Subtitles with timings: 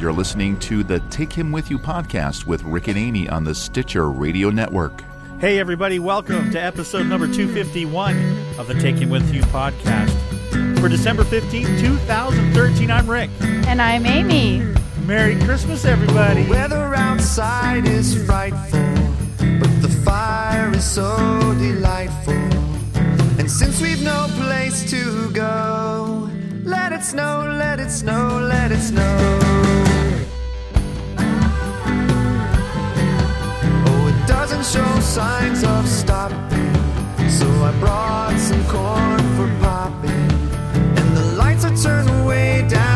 [0.00, 3.52] You're listening to the Take Him With You podcast with Rick and Amy on the
[3.52, 5.02] Stitcher Radio Network.
[5.40, 8.16] Hey, everybody, welcome to episode number 251
[8.60, 10.08] of the Take Him With You podcast.
[10.78, 13.28] For December 15th, 2013, I'm Rick.
[13.40, 14.62] And I'm Amy.
[15.04, 16.44] Merry Christmas, everybody.
[16.44, 18.78] The weather outside is frightful,
[19.58, 22.34] but the fire is so delightful.
[23.40, 26.07] And since we've no place to go, let
[26.98, 29.18] it snow, let it snow, let it snow.
[33.86, 36.74] Oh, it doesn't show signs of stopping,
[37.28, 40.30] so I brought some corn for popping.
[40.98, 42.87] And the lights are turned way down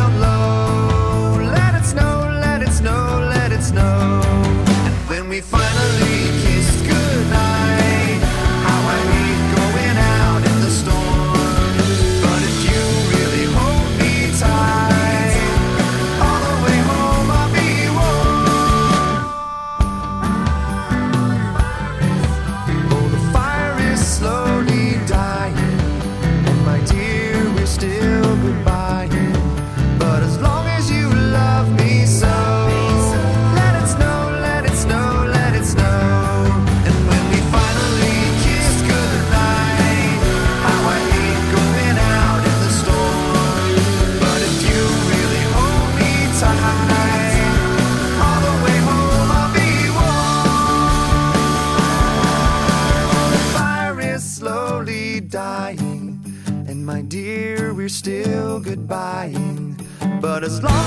[60.43, 60.82] But as long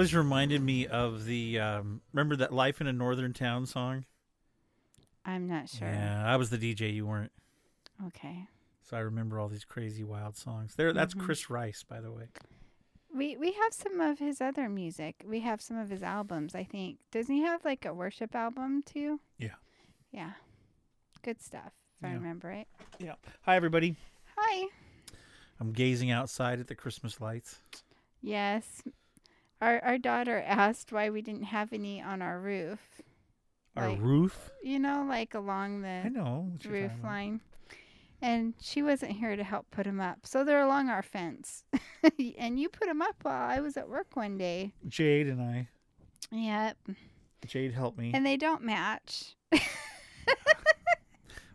[0.00, 4.06] always reminded me of the, um, remember that Life in a Northern Town song?
[5.26, 5.88] I'm not sure.
[5.88, 7.32] Yeah, I was the DJ, you weren't.
[8.06, 8.46] Okay.
[8.82, 10.74] So I remember all these crazy, wild songs.
[10.74, 11.20] There, That's Mhm.
[11.20, 12.28] Chris Rice, by the way.
[13.14, 15.22] We we have some of his other music.
[15.26, 16.98] We have some of his albums, I think.
[17.10, 19.20] Doesn't he have like a worship album too?
[19.36, 19.56] Yeah.
[20.12, 20.32] Yeah.
[21.20, 22.68] Good stuff, if I remember right.
[22.98, 23.16] Yeah.
[23.42, 23.96] Hi, everybody.
[24.38, 24.68] Hi.
[25.58, 27.58] I'm gazing outside at the Christmas lights.
[28.22, 28.82] Yes.
[29.60, 33.02] Our our daughter asked why we didn't have any on our roof.
[33.76, 34.50] Our Like- roof.
[34.62, 36.52] You know, like along the I know.
[36.64, 37.40] roof line.
[38.22, 40.26] And she wasn't here to help put them up.
[40.26, 41.64] So they're along our fence.
[42.38, 44.72] and you put them up while I was at work one day.
[44.88, 45.68] Jade and I.
[46.30, 46.76] Yep.
[47.46, 48.10] Jade helped me.
[48.12, 49.36] And they don't match.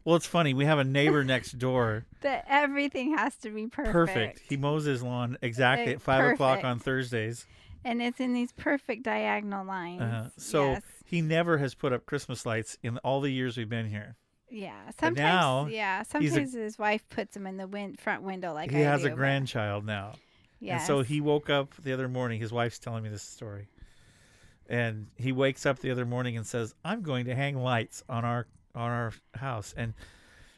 [0.03, 0.53] well, it's funny.
[0.55, 2.05] We have a neighbor next door.
[2.21, 3.93] that everything has to be perfect.
[3.93, 4.41] Perfect.
[4.49, 7.45] He mows his lawn exactly Like, at five o'clock on Thursdays.
[7.85, 10.01] And it's in these perfect diagonal lines.
[10.01, 10.81] Uh, so yes.
[11.05, 14.17] he never has put up Christmas lights in all the years we've been here.
[14.49, 17.95] yeah, but sometimes now yeah, he's a- sometimes his wife puts them in the win-
[17.95, 20.13] front window like he I has do, a but- grandchild now.
[20.59, 20.81] Yes.
[20.81, 22.39] And so he woke up the other morning.
[22.41, 23.67] His wife's telling me this story.
[24.67, 28.25] And he wakes up the other morning and says, "I'm going to hang lights on
[28.25, 29.93] our on our house." And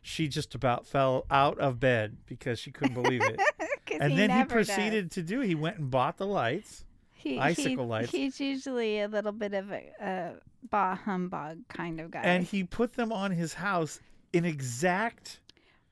[0.01, 3.37] she just about fell out of bed because she couldn't believe it.
[3.99, 4.67] and then he never does.
[4.67, 5.41] proceeded to do.
[5.41, 6.85] He went and bought the lights.
[7.17, 8.11] He, icicle he, lights.
[8.11, 10.31] He's usually a little bit of a, a
[10.69, 12.21] bah humbug kind of guy.
[12.21, 13.99] and he put them on his house
[14.33, 15.39] in exact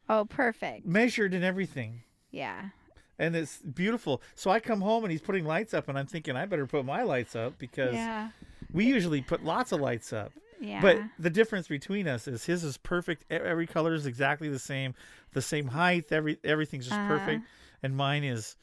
[0.10, 0.86] oh, perfect.
[0.86, 2.70] measured and everything Yeah.
[3.18, 6.36] and it's beautiful so i come home and he's putting lights up and i'm thinking
[6.36, 8.30] i better put my lights up because Yeah.
[8.74, 10.82] we usually put lots of lights up Yeah.
[10.82, 14.94] but the difference between us is his is perfect every color is exactly the same
[15.34, 17.08] the same height every everything's just Uh-huh.
[17.18, 17.46] perfect
[17.84, 18.58] and mine is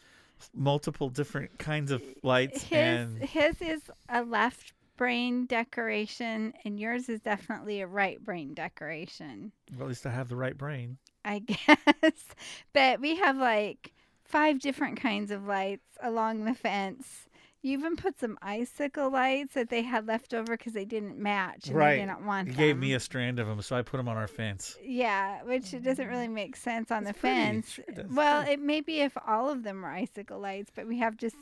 [0.55, 7.09] multiple different kinds of lights his and his is a left brain decoration and yours
[7.09, 9.53] is definitely a right brain decoration.
[9.73, 12.25] well, at least i have the right brain I guess.
[12.73, 13.93] but we have like
[14.25, 17.29] five different kinds of lights along the fence.
[17.63, 21.69] You even put some icicle lights that they had left over because they didn't match
[21.69, 22.59] and right they didn't want he them.
[22.61, 25.73] gave me a strand of them so i put them on our fence Yeah, which
[25.73, 26.33] it doesn't really mm.
[26.33, 27.35] make sense on It's the pretty.
[27.37, 27.71] fence.
[27.71, 28.11] Sure it does.
[28.11, 31.37] well, it may be if all of them were icicle lights, but we have just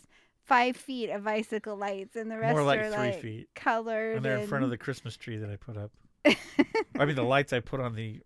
[0.45, 3.49] five feet of icicle lights, and the rest More like are three like feet.
[3.55, 4.17] colored.
[4.17, 5.91] And they're in front of the Christmas tree that I put up.
[6.99, 8.21] I mean, the lights I put on the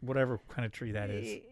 [0.00, 1.42] whatever kind of tree that is.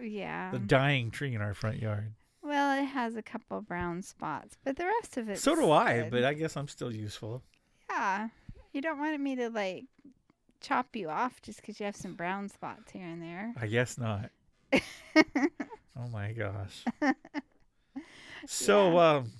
[0.00, 0.50] Yeah.
[0.50, 2.12] The dying tree in our front yard.
[2.42, 5.38] Well, it has a couple brown spots, but the rest of it.
[5.38, 7.42] So do I, but I guess I'm still useful.
[7.90, 8.28] yeah,
[8.72, 9.84] you don't want me to like
[10.60, 13.52] chop you off just because you have some brown spots here and there.
[13.60, 14.30] I guess not.
[14.74, 16.84] oh my gosh.
[18.46, 19.32] So, um,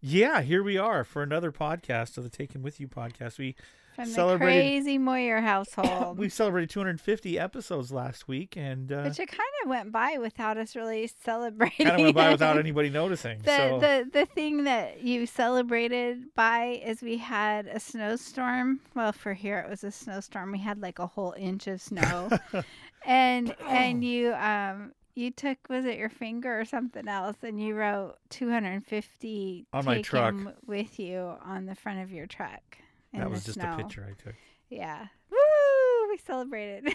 [0.00, 3.38] yeah, here we are for another podcast of the Taken With You podcast.
[3.38, 3.56] We
[3.94, 6.18] From the crazy Moyer household.
[6.18, 10.56] we celebrated 250 episodes last week, and uh, Which it kind of went by without
[10.56, 11.86] us really celebrating.
[11.86, 13.40] kind of went by without anybody noticing.
[13.42, 18.80] The, so, the the thing that you celebrated by is we had a snowstorm.
[18.94, 20.52] Well, for here it was a snowstorm.
[20.52, 22.30] We had like a whole inch of snow,
[23.06, 27.74] and and you um you took was it your finger or something else, and you
[27.74, 30.34] wrote 250 On my truck.
[30.66, 32.78] with you on the front of your truck.
[33.14, 33.74] That was just snow.
[33.74, 34.34] a picture I took.
[34.70, 35.06] Yeah.
[35.30, 36.08] Woo!
[36.10, 36.94] We celebrated.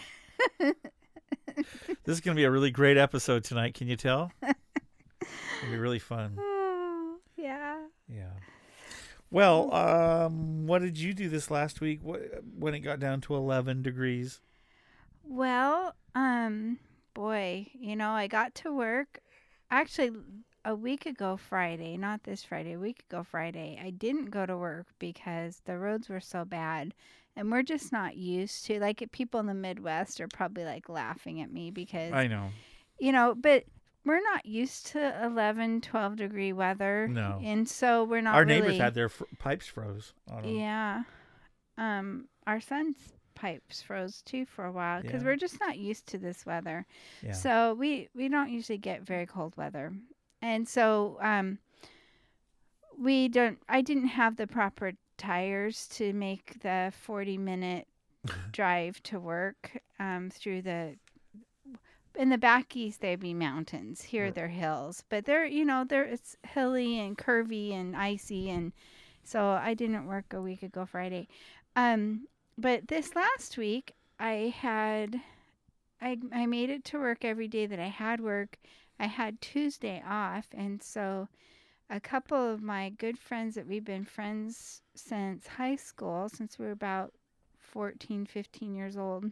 [2.04, 3.74] This is going to be a really great episode tonight.
[3.74, 4.30] Can you tell?
[4.42, 6.36] It'll be really fun.
[6.38, 7.78] Oh, yeah.
[8.08, 8.30] Yeah.
[9.30, 13.34] Well, um, what did you do this last week wh- when it got down to
[13.34, 14.40] 11 degrees?
[15.24, 16.78] Well, um,
[17.12, 19.20] boy, you know, I got to work
[19.70, 20.12] actually
[20.64, 23.80] a week ago Friday, not this Friday, a week ago Friday.
[23.82, 26.94] I didn't go to work because the roads were so bad.
[27.36, 31.40] And we're just not used to like people in the Midwest are probably like laughing
[31.40, 32.48] at me because I know.
[32.98, 33.64] you know, but
[34.04, 37.06] we're not used to 11, 12 degree weather.
[37.08, 37.38] No.
[37.42, 41.02] And so we're not Our really, neighbors had their fr- pipes froze yeah.
[41.76, 42.96] Um, our son's
[43.36, 45.28] pipes froze too for a while because Yeah.
[45.28, 46.86] we're just not used to this weather.
[47.22, 47.32] Yeah.
[47.32, 49.92] So we we don't usually get very cold weather,
[50.42, 51.58] and so um,
[52.98, 53.58] we don't.
[53.68, 57.86] I didn't have the proper tires to make the forty minute
[58.52, 60.96] drive to work um, through the.
[62.16, 64.02] In the back east, they'd be mountains.
[64.02, 64.34] Here, Right.
[64.34, 68.72] they're hills, but they're you know they're it's hilly and curvy and icy, and
[69.22, 71.28] so I didn't work a week ago Friday.
[71.76, 72.26] Um,
[72.56, 75.20] but this last week, I had
[76.02, 78.58] I I made it to work every day that I had work.
[78.98, 81.28] I had Tuesday off, and so
[81.90, 86.66] a couple of my good friends that we've been friends since high school, since we
[86.66, 87.12] were about
[87.58, 89.30] 14, 15 years old.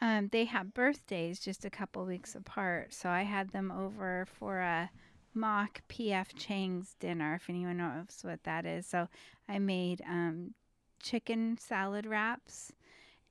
[0.00, 4.58] Um, they had birthdays just a couple weeks apart, so I had them over for
[4.58, 4.90] a
[5.32, 8.86] mock PF Chang's dinner, if anyone knows what that is.
[8.86, 9.08] So
[9.48, 10.54] I made um,
[11.02, 12.72] chicken salad wraps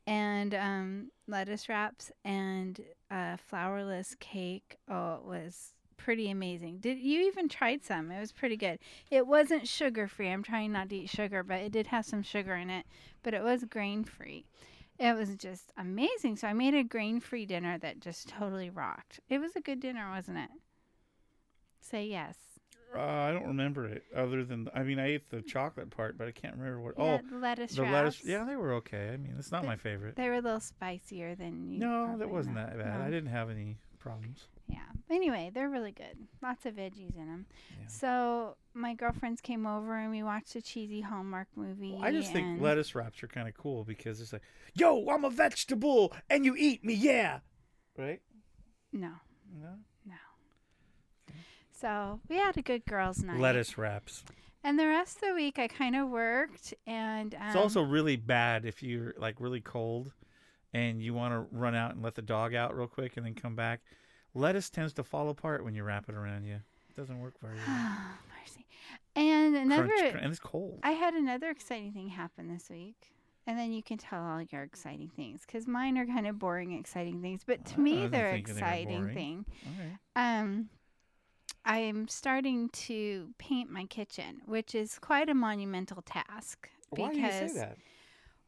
[0.08, 2.80] and um, lettuce wraps and
[3.10, 4.78] a flourless cake.
[4.90, 6.78] Oh, it was pretty amazing.
[6.80, 8.12] Did you even tried some?
[8.12, 8.80] It was pretty good.
[9.10, 10.30] It wasn't sugar free.
[10.30, 12.86] I'm trying not to eat sugar, but it did have some sugar in it.
[13.24, 14.46] But it was grain free.
[15.00, 16.38] It was just amazing.
[16.38, 19.20] So I made a grain free dinner that just totally rocked.
[19.30, 20.50] It was a good dinner, wasn't it?
[21.82, 22.55] Say yes.
[22.98, 26.28] Uh, I don't remember it other than, I mean, I ate the chocolate part, but
[26.28, 26.96] I can't remember what.
[26.98, 27.94] Yeah, oh, the lettuce the wraps.
[27.94, 28.26] lettuce.
[28.26, 29.10] Yeah, they were okay.
[29.14, 30.16] I mean, it's not The- my favorite.
[30.16, 31.80] They were a little spicier than you.
[31.80, 33.00] No, that wasn't that bad.
[33.00, 33.06] No.
[33.06, 34.48] I didn't have any problems.
[34.68, 34.80] Yeah.
[35.12, 36.18] Anyway, they're really good.
[36.42, 37.46] Lots of veggies in them.
[37.70, 37.88] Yeah.
[37.88, 42.00] So my girlfriends came over and we watched a cheesy Hallmark movie.
[42.02, 44.42] I just think lettuce wraps are kind of cool because it's like,
[44.74, 47.40] yo, I'm a vegetable and you eat me, yeah.
[47.98, 48.22] Right?
[48.92, 49.12] No.
[49.62, 49.70] No?
[51.80, 53.40] So we had a good girls' night.
[53.40, 54.24] Lettuce wraps.
[54.64, 57.36] And the rest of the week I kind of worked and.
[57.36, 60.12] Um, It's also really bad if you're like really cold
[60.74, 63.36] and you want to run out and let the dog out real quick and then
[63.36, 63.82] come back.
[64.34, 66.56] Lettuce tends to fall apart when you wrap it around you.
[66.56, 67.68] It doesn't work very well.
[68.42, 68.66] Mercy.
[69.16, 69.88] And another.
[69.88, 70.80] Crunch, crunch, and it's cold.
[70.84, 73.12] I had another exciting thing happen this week.
[73.48, 76.72] And then you can tell all your exciting things because mine are kind of boring,
[76.74, 77.42] exciting things.
[77.46, 79.14] But to me, they're they exciting boring.
[79.14, 79.46] thing.
[79.62, 79.98] Okay.
[80.16, 80.70] Um,
[81.66, 86.70] I am starting to paint my kitchen, which is quite a monumental task.
[86.90, 87.78] Why do you say that?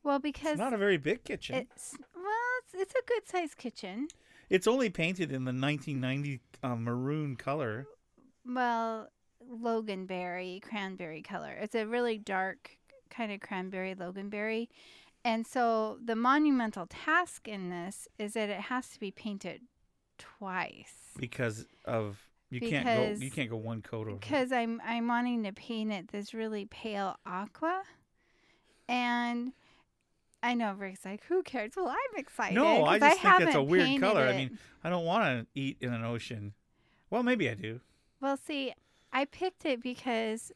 [0.03, 1.55] Well, because It's not a very big kitchen.
[1.55, 2.23] it's well,
[2.63, 4.07] it's, it's a good sized kitchen.
[4.49, 7.87] it's only painted in the 1990 uh, maroon color.
[8.45, 9.09] Well,
[9.51, 11.51] Loganberry, cranberry color.
[11.59, 12.77] It's a really dark
[13.09, 14.67] kind of cranberry Loganberry.
[15.25, 19.61] And so the monumental task in this is that it has to be painted
[20.17, 20.93] twice.
[21.17, 24.17] because of you can't go you can't go one coat over.
[24.17, 27.83] Because I'm I'm wanting to paint it this really pale aqua.
[28.89, 29.51] And
[30.41, 31.73] I know Rick's like, who cares?
[31.75, 32.55] Well, I'm excited.
[32.55, 34.21] No, I just think that's a weird color.
[34.21, 36.53] I mean, I don't want to eat in an ocean.
[37.09, 37.81] Well, maybe I do.
[38.21, 38.73] Well, see,
[39.11, 40.51] I picked it because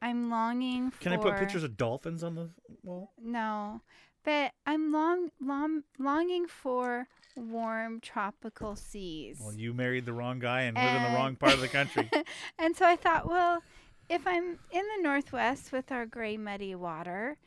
[0.00, 1.02] I'm longing for.
[1.02, 2.50] Can I put pictures of dolphins on the
[2.82, 3.10] wall?
[3.20, 3.80] No,
[4.24, 9.38] but I'm long, long, longing for warm tropical seas.
[9.40, 12.10] Well, you married the wrong guy and live in the wrong part of the country.
[12.58, 13.62] and so I thought, well,
[14.08, 17.38] if I'm in the Northwest with our gray, muddy water,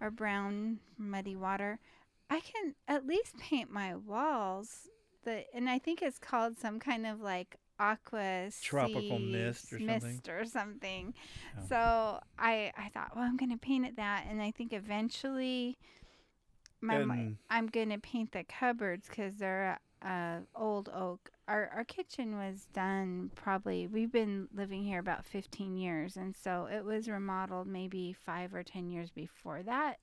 [0.00, 1.78] or brown, muddy water,
[2.28, 4.88] I can at least paint my walls.
[5.24, 9.78] The and I think it's called some kind of like aqua Tropical sea mist or
[9.78, 9.86] something.
[9.86, 11.14] mist or something.
[11.58, 11.62] Oh.
[11.68, 15.78] So I I thought, well, I'm gonna paint it that, and I think eventually,
[16.80, 21.30] my, And- I'm gonna paint the cupboards because they're uh, old oak.
[21.46, 23.86] Our our kitchen was done probably.
[23.86, 28.62] We've been living here about 15 years, and so it was remodeled maybe five or
[28.62, 29.98] 10 years before that.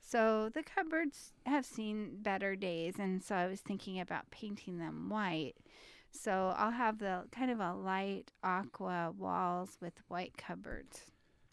[0.00, 5.08] So the cupboards have seen better days, and so I was thinking about painting them
[5.08, 5.54] white.
[6.10, 11.06] So I'll have the kind of a light aqua walls with white cupboards.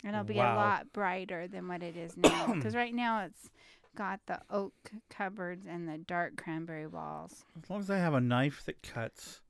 [0.03, 0.55] And it'll be Wow.
[0.55, 2.53] a lot brighter than what it is now.
[2.53, 3.49] Because right now it's
[3.95, 4.73] got the oak
[5.09, 7.43] cupboards and the dark cranberry walls.
[7.61, 9.41] As long as I have a knife that cuts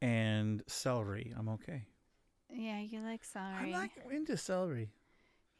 [0.00, 1.84] and celery, I'm okay.
[2.50, 3.54] Yeah, you like celery.
[3.56, 4.90] I'm not into celery.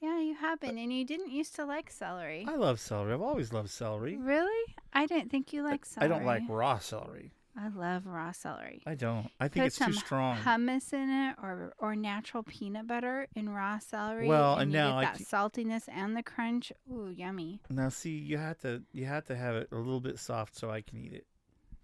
[0.00, 0.76] yeah, you have been.
[0.76, 2.45] Uh, and you didn't used to like celery.
[2.49, 3.14] I love celery.
[3.14, 4.16] I've always loved celery.
[4.16, 4.75] Really?
[4.92, 6.12] I didn't think you liked celery.
[6.12, 7.33] I don't like raw celery.
[7.57, 8.83] I love raw celery.
[8.87, 9.29] I don't.
[9.39, 10.39] I think Put it's too strong.
[10.39, 14.27] hummus in it or or natural peanut butter in raw celery.
[14.27, 16.73] Well, and, and you now that c- saltiness and the crunch.
[16.91, 17.61] Ooh, yummy.
[17.69, 20.71] Now, see, you have to you have to have it a little bit soft so
[20.71, 21.27] I can eat it.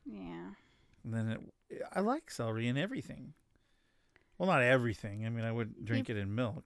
[0.07, 0.51] Yeah.
[1.05, 3.35] And then it, I like celery in everything.
[4.39, 5.27] Well, not everything.
[5.27, 6.65] I mean, I wouldn't drink it in milk.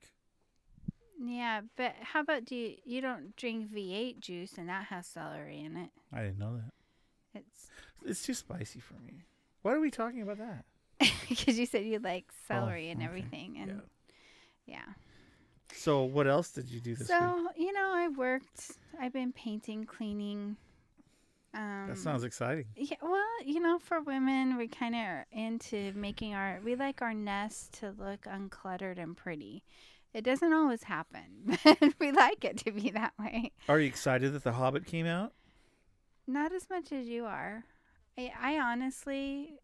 [1.25, 5.61] Yeah, but how about do you you don't drink V8 juice and that has celery
[5.61, 5.91] in it?
[6.13, 6.73] I didn't know that.
[7.35, 7.69] It's
[8.07, 9.25] It's too spicy for me.
[9.63, 10.65] Why are we talking about that?
[11.29, 13.09] because you said you like celery and okay.
[13.09, 13.83] everything and
[14.67, 14.77] Yeah.
[14.77, 14.93] yeah.
[15.75, 17.47] So, what else did you do this So, week?
[17.57, 20.57] you know, I worked I've been painting, cleaning
[21.55, 22.67] um That sounds exciting.
[22.77, 27.03] Yeah, well, you know, for women, we kind of are into making our, we like
[27.03, 29.63] our nest to look uncluttered and pretty.
[30.15, 33.53] It doesn't always happen, but we like it to be that way.
[33.69, 35.33] Are you excited that The Hobbit came out?
[36.27, 37.65] Not as much as you are.
[38.19, 39.55] I, I honestly,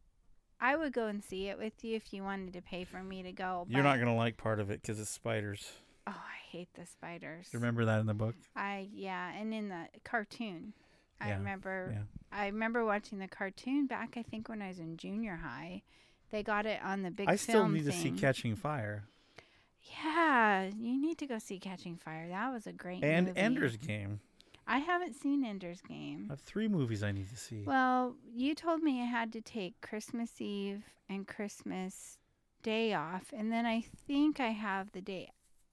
[0.61, 3.23] I would go and see it with you if you wanted to pay for me
[3.23, 3.67] to go.
[3.69, 5.71] You're not going to like part of it because it's spiders.
[6.07, 7.49] Oh, I hate the spiders.
[7.53, 8.35] You remember that in the book?
[8.57, 10.73] I yeah, and in the cartoon,
[11.21, 11.91] I Yeah, remember.
[11.95, 12.03] yeah.
[12.33, 14.15] I remember watching the cartoon back.
[14.17, 15.83] I think when I was in junior high,
[16.31, 17.29] they got it on the big.
[17.29, 18.11] I still need to see.
[18.13, 19.05] Catching Fire
[20.03, 22.29] Yeah, you need to go see Catching Fire.
[22.29, 23.39] That was a great and movie.
[23.39, 24.21] Ender's Game.
[24.71, 26.27] I haven't seen Ender's Game.
[26.29, 27.63] I have three movies I need to see.
[27.67, 32.19] Well, you told me I had to take Christmas Eve and Christmas
[32.63, 35.31] Day off, and then I think I have the day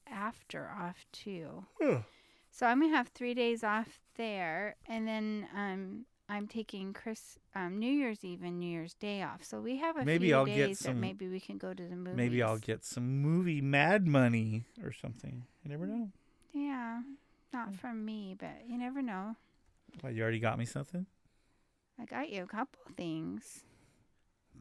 [0.08, 1.66] after off too.
[1.84, 2.04] Ugh.
[2.52, 7.80] So I'm gonna have three days off there, and then um I'm taking Chris um
[7.80, 9.44] New Year's Eve and New Year's Day off.
[9.44, 11.74] So we have a Maybe few I'll get days some- that maybe we can go
[11.74, 12.16] to the movies.
[12.18, 15.44] Maybe I'll get some movie mad money or something.
[15.64, 16.12] You never know.
[16.54, 17.02] Yeah,
[17.56, 17.80] not Mm.
[17.80, 19.36] from me, but you never know.
[20.04, 21.06] Well, you already got me something?
[22.00, 23.64] I got you a couple things.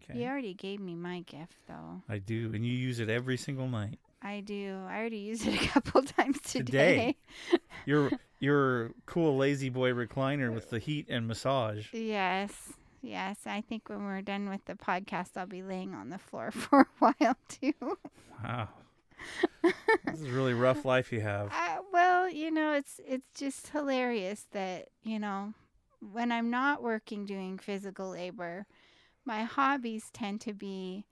[0.02, 0.20] Okay.
[0.20, 2.02] You already gave me my gift though.
[2.08, 3.98] I do, and you use it every single night.
[4.22, 4.76] I do.
[4.88, 7.16] I already used it a couple times Today.
[7.50, 7.58] today.
[7.86, 11.92] Your your cool La-Z-Boy recliner with the heat and massage.
[11.92, 12.72] Yes.
[13.02, 13.38] Yes.
[13.46, 16.80] I think when we're done with the podcast, I'll be laying on the floor for
[16.82, 16.86] a
[17.18, 17.72] while too.
[18.42, 18.68] Wow.
[19.62, 21.50] This is really rough life you have.
[21.52, 25.54] Uh, well, you know, it's it's just hilarious that you know
[26.12, 28.66] when I'm not working doing physical labor,
[29.24, 31.04] my hobbies tend to be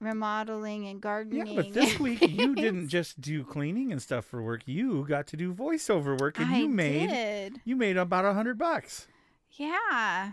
[0.00, 1.56] remodeling and Yeah, gardening.
[1.56, 4.62] but this week you didn't just do cleaning and stuff for work.
[4.66, 7.60] You got to do voiceover work, and I you made did.
[7.64, 9.08] you made about a hundred bucks.
[9.52, 10.32] Yeah.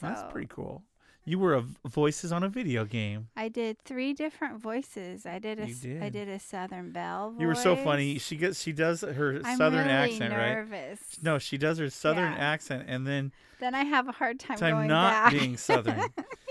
[0.00, 0.82] So That's pretty cool.
[1.28, 3.28] You were a voices on a video game.
[3.36, 5.26] I did three different voices.
[5.26, 6.12] I did a You s- I did.
[6.12, 7.34] did a Southern Belle.
[7.38, 8.18] You were so funny.
[8.18, 10.54] She gets she does her I'm southern really accent, right?
[10.54, 11.00] nervous.
[11.22, 12.38] No, she does her southern Yeah.
[12.38, 15.32] accent, and then Then I have a hard time, time not back.
[15.32, 16.00] being southern.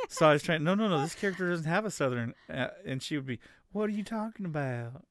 [0.10, 0.64] so I was trying.
[0.64, 1.02] No, no, no.
[1.02, 3.40] This character doesn't have a southern, uh, and she would be.
[3.72, 5.04] What are you talking about?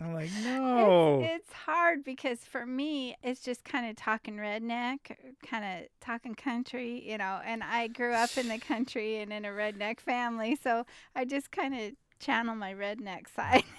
[0.00, 1.20] I'm like, no.
[1.22, 4.98] It's, it's hard because for me, it's just kind of talking redneck,
[5.46, 7.40] kind of talking country, you know.
[7.44, 11.50] And I grew up in the country and in a redneck family, so I just
[11.50, 13.64] kind of channel my redneck side.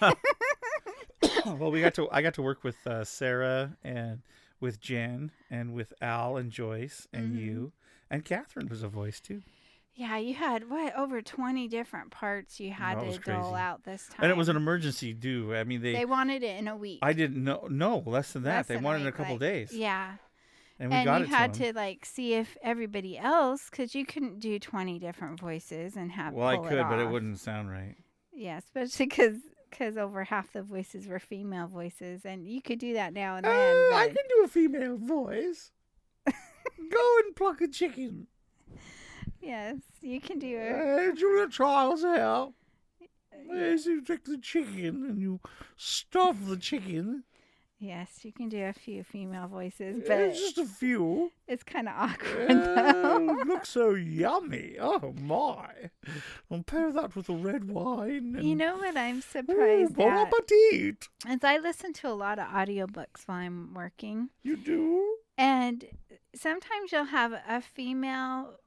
[1.46, 2.08] well, we got to.
[2.10, 4.20] I got to work with uh, Sarah and
[4.60, 7.38] with Jen and with Al and Joyce and Mhm.
[7.38, 7.72] you
[8.10, 9.42] and Catherine was a voice too.
[10.00, 13.54] Yeah, you had what over twenty different parts you had That to was dole crazy.
[13.56, 14.16] out this time.
[14.22, 15.54] And it was an emergency due.
[15.54, 15.92] I mean, they.
[15.92, 17.00] they wanted it in a week.
[17.02, 17.68] I didn't know.
[17.70, 18.56] No, less than that.
[18.56, 19.72] Less they than wanted it a week, couple like- days.
[19.74, 20.12] Yeah,
[20.78, 24.06] And we and got you it had to, like see if everybody else, because you
[24.06, 26.32] couldn't do twenty different voices and have.
[26.32, 27.12] Well, I pull could, but it off.
[27.12, 27.96] wouldn't sound right.
[28.32, 29.36] Yeah, especially because
[29.68, 33.44] because over half the voices were female voices, and you could do that now and
[33.44, 33.52] then.
[33.92, 35.72] Ah, I but- can do a female voice.
[36.26, 38.28] Go and pluck a chicken.
[39.40, 40.72] Yes, you can do it.
[40.72, 42.52] Uh, do the trials out.
[43.52, 45.40] Yes, you take the chicken and you
[45.76, 47.24] stuff the chicken.
[47.82, 51.32] Yes, you can do a few female voices, Uh, but just a few.
[51.48, 53.16] it's kind of awkward though.
[53.18, 54.76] Oh, looks so yummy.
[54.78, 55.70] Oh my!
[56.50, 58.34] And pair that with a red wine.
[58.36, 60.26] And, You know what I'm Ooh, surprised bon at?
[60.26, 61.08] appetit.
[61.26, 64.28] Is I listen to a lot of audiobooks while I'm working.
[64.42, 65.16] You do?
[65.38, 65.86] And
[66.34, 68.59] sometimes you'll have a female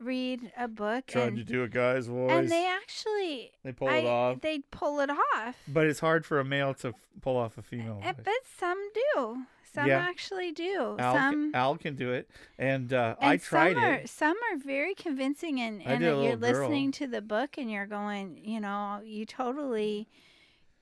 [0.00, 2.30] read a book Trying and, to do a guy's voice.
[2.30, 4.40] and they actually They pull I, it off.
[4.40, 5.56] they pull it off.
[5.66, 8.22] But it's hard for a male to f- pull off a female Uh, voice.
[8.24, 8.78] But some
[9.14, 9.38] do.
[9.74, 9.98] Some Yeah.
[9.98, 10.96] actually do.
[10.98, 14.08] Al, some Al can do it, and, uh, I and tried some Are, it.
[14.08, 16.60] some are very convincing, and, and did a that you're girl.
[16.60, 20.08] listening to the book and you're going, you know, you totally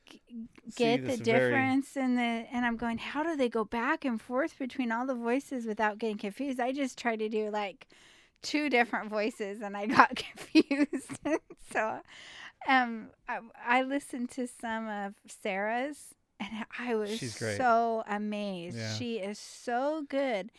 [0.08, 0.20] g-
[0.76, 2.22] get the very- difference in the.
[2.22, 5.98] And I'm going, how do they go back and forth between all the voices without
[5.98, 6.60] getting confused?
[6.60, 7.88] I just try to do like
[8.42, 11.18] two different voices and I got confused.
[11.72, 12.00] so,
[12.68, 16.14] um, I, I listened to some of Sarah's.
[16.38, 17.18] And I was
[17.56, 18.76] so amazed.
[18.76, 18.92] Yeah.
[18.92, 20.50] She is so good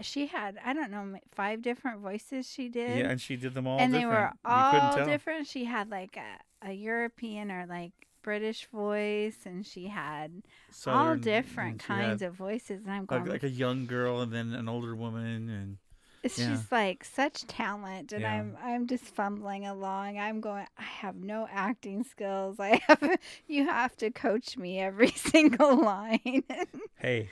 [0.00, 3.66] she had I don't know five different voices she did, Yeah, and she did them
[3.66, 4.36] all and they different.
[4.44, 5.46] were all different.
[5.46, 10.42] She had like a, a European or like British voice, and she had
[10.86, 12.82] all different kinds of voices.
[12.84, 15.76] And I'm like, like a young girl and then an older woman, and
[16.22, 16.50] it's yeah.
[16.50, 18.32] just like such talent, and Yeah.
[18.34, 20.18] I'm I'm just fumbling along.
[20.18, 22.60] I'm going, I have no acting skills.
[22.60, 26.44] I have you have to coach me every single line.
[26.98, 27.28] hey,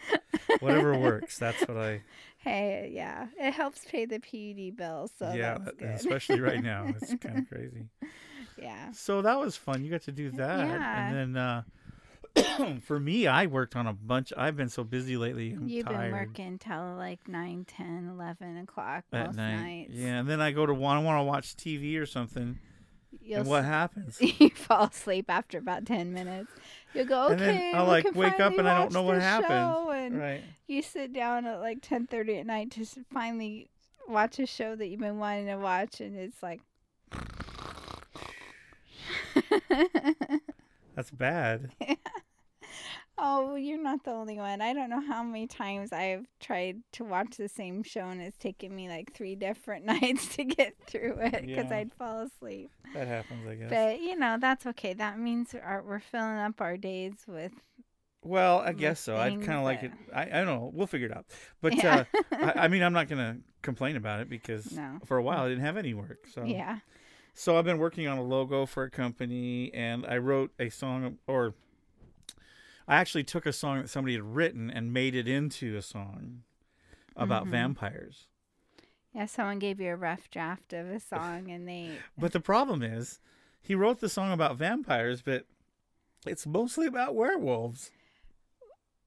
[0.61, 1.39] whatever works.
[1.39, 2.03] That's what I.
[2.39, 5.89] hey, yeah, it helps pay the PUD bill, so yeah, that's good.
[5.91, 7.87] especially right now, it's kind of crazy.
[8.61, 8.93] yeah.
[8.93, 9.85] So that was fun.
[9.85, 11.07] You got to do that, Yeah.
[11.09, 11.63] and then uh,
[12.83, 14.33] for me, I worked on a bunch.
[14.37, 15.53] I've been so busy lately.
[15.53, 16.11] I'm You've tired.
[16.11, 19.57] been working till like 9, 10, 11 o'clock at most night.
[19.63, 19.91] nights.
[19.95, 22.59] Yeah, and then I go to want I want to watch TV or something,
[23.21, 24.19] You'll and what happens?
[24.41, 26.51] you fall asleep after about 10 minutes.
[26.95, 29.89] You'll go, okay, And then I'll, like, wake up and I don't know what happened.
[29.97, 30.43] And Right.
[30.67, 33.69] you sit down at like 10.30 at night to finally
[34.09, 36.61] watch a show that you've been wanting to watch, and it's like...
[40.97, 41.71] That's bad.
[43.23, 44.61] Oh, you're not the only one.
[44.63, 48.39] I don't know how many times I've tried to watch the same show and it's
[48.39, 51.77] taken me like three different nights to get through it because Yeah.
[51.77, 52.71] I'd fall asleep.
[52.95, 53.71] That happens, I guess.
[53.71, 54.95] But you know that's okay.
[54.95, 57.53] That means our, we're filling up our days with.
[58.25, 59.17] Well, I guess so.
[59.17, 59.93] I'd kind of like it.
[60.15, 60.71] I, I don't know.
[60.75, 61.27] We'll figure it out.
[61.63, 62.05] But Yeah.
[62.15, 64.99] uh, I, I mean, I'm not gonna complain about it because No.
[65.05, 66.27] for a while I didn't have any work.
[66.33, 66.79] So Yeah.
[67.35, 71.19] So I've been working on a logo for a company, and I wrote a song,
[71.27, 71.55] or
[72.91, 76.43] I actually took a song that somebody had written and made it into a song
[77.15, 77.51] about Mhm.
[77.51, 78.27] vampires.
[79.15, 79.27] Yeah.
[79.27, 81.99] Someone gave you a rough draft of a song and they.
[82.19, 83.21] But the problem is,
[83.63, 85.47] he wrote the song about vampires, but
[86.27, 87.93] it's mostly about werewolves.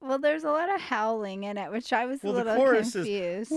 [0.00, 2.64] Well, there's a lot of howling in it, which I was Well, a the little
[2.64, 3.52] chorus is, confused.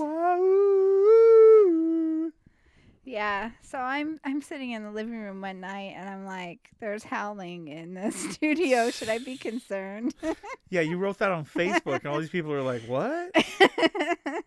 [3.08, 3.52] Yeah.
[3.62, 7.70] So I'm I'm sitting in the living room one night and I'm like, "There's howling
[7.70, 8.92] in the studio.
[8.92, 10.14] Should I be concerned?"
[10.70, 13.32] Yeah, you wrote that on Facebook, and all these people are like, "What?"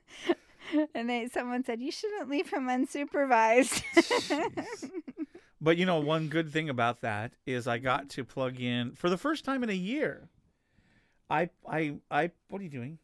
[0.95, 3.83] and they, someone said you shouldn't leave him unsupervised.
[5.63, 9.09] But you know, one good thing about that is I got to plug in for
[9.09, 10.29] the first time in a year.
[11.31, 12.99] I I I what are you doing?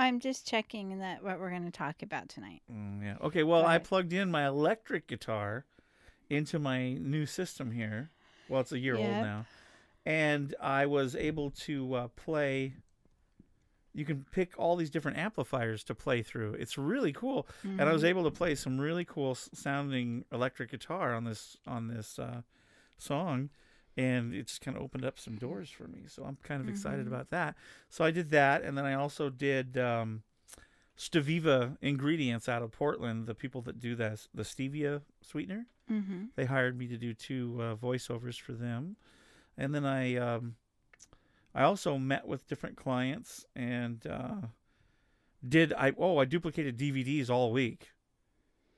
[0.00, 2.62] I'm just checking that what we're going to talk about tonight.
[2.72, 3.16] Mm, yeah.
[3.20, 5.66] Okay, well, I plugged in my electric guitar
[6.30, 8.10] into my new system here.
[8.48, 9.46] Well, it's a year old now.
[10.06, 12.74] And I was able to uh, play
[13.92, 16.54] you can pick all these different amplifiers to play through.
[16.54, 17.46] It's really cool.
[17.64, 21.88] and I was able to play some really cool sounding electric guitar on this on
[21.88, 22.42] this uh,
[22.96, 23.50] song,
[24.00, 26.02] and it just kind of opened up some doors for me.
[26.08, 27.08] So I'm kind of excited Mhm.
[27.12, 27.56] about that.
[27.88, 30.22] So I did that, and then I also did um,
[30.96, 33.26] Steviva ingredients out of Portland.
[33.26, 36.24] The people that do that the stevia sweetener, Mm-hmm.
[36.36, 38.96] they hired me to do two uh, voiceovers for them,
[39.56, 40.56] and then I um,
[41.54, 44.46] I also met with different clients and uh,
[45.46, 47.90] did I oh I duplicated DVDs all week.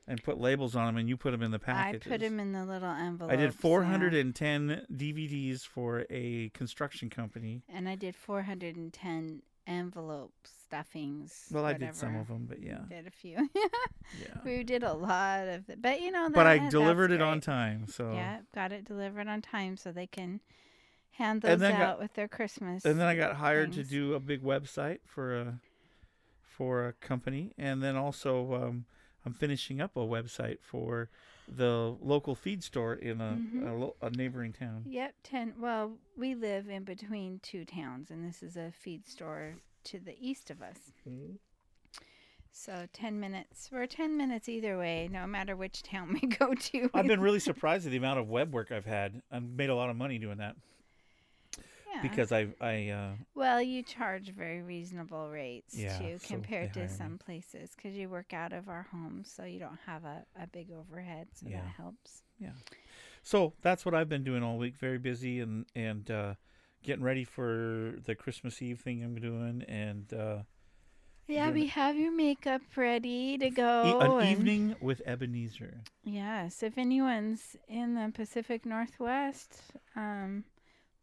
[0.07, 2.07] And put labels on them, and you put them in the packages.
[2.07, 3.31] I put them in the little envelope.
[3.31, 7.63] I did 410 DVDs for a construction company.
[7.69, 11.45] and I did 410 envelope stuffings.
[11.51, 13.49] Well, I did some of them, but yeah, Did a few.
[14.19, 14.27] yeah.
[14.43, 16.29] we did a lot of it, but you know.
[16.33, 20.07] But I delivered it on time, so Yeah, got it delivered on time so they
[20.07, 20.41] can
[21.11, 22.83] hand And those then got- out with their Christmas.
[22.83, 25.59] and then I got hired to do a big website for a
[26.41, 28.85] for a company, and then also um,
[29.25, 31.09] I'm finishing up a website for
[31.47, 33.67] the local feed store in a, Mhm.
[33.69, 34.83] a, lo- a neighboring town.
[34.85, 35.53] Yep, ten.
[35.59, 39.55] Well, we live in between two towns, and this is a feed store
[39.85, 40.91] to the east of us.
[42.51, 43.69] So ten minutes.
[43.71, 46.89] We're ten minutes either way, no matter which town we go to.
[46.93, 49.21] I've been really surprised at the amount of web work I've had.
[49.31, 50.55] I've made a lot of money doing that
[51.93, 52.01] yeah.
[52.01, 56.81] because I I uh, well, you charge very reasonable rates Yeah, too, so compared to
[56.81, 56.87] me.
[56.87, 60.47] some places, because you work out of our homes, so you don't have a, a
[60.47, 61.61] big overhead, so Yeah.
[61.61, 62.23] that helps.
[62.39, 62.51] Yeah.
[63.21, 64.77] So that's what I've been doing all week.
[64.77, 66.33] Very busy and and uh,
[66.83, 70.11] getting ready for the Christmas Eve thing I'm doing and.
[70.13, 70.39] Uh,
[71.27, 73.83] Yeah, we have your makeup ready to go.
[73.85, 75.79] E- an and- evening with Ebenezer.
[76.03, 79.61] Yes, if anyone's in the Pacific Northwest,
[79.95, 80.43] um,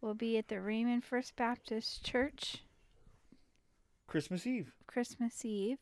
[0.00, 2.58] we'll be at the Raymond First Baptist Church
[4.06, 4.72] Christmas Eve.
[4.86, 5.78] Christmas Eve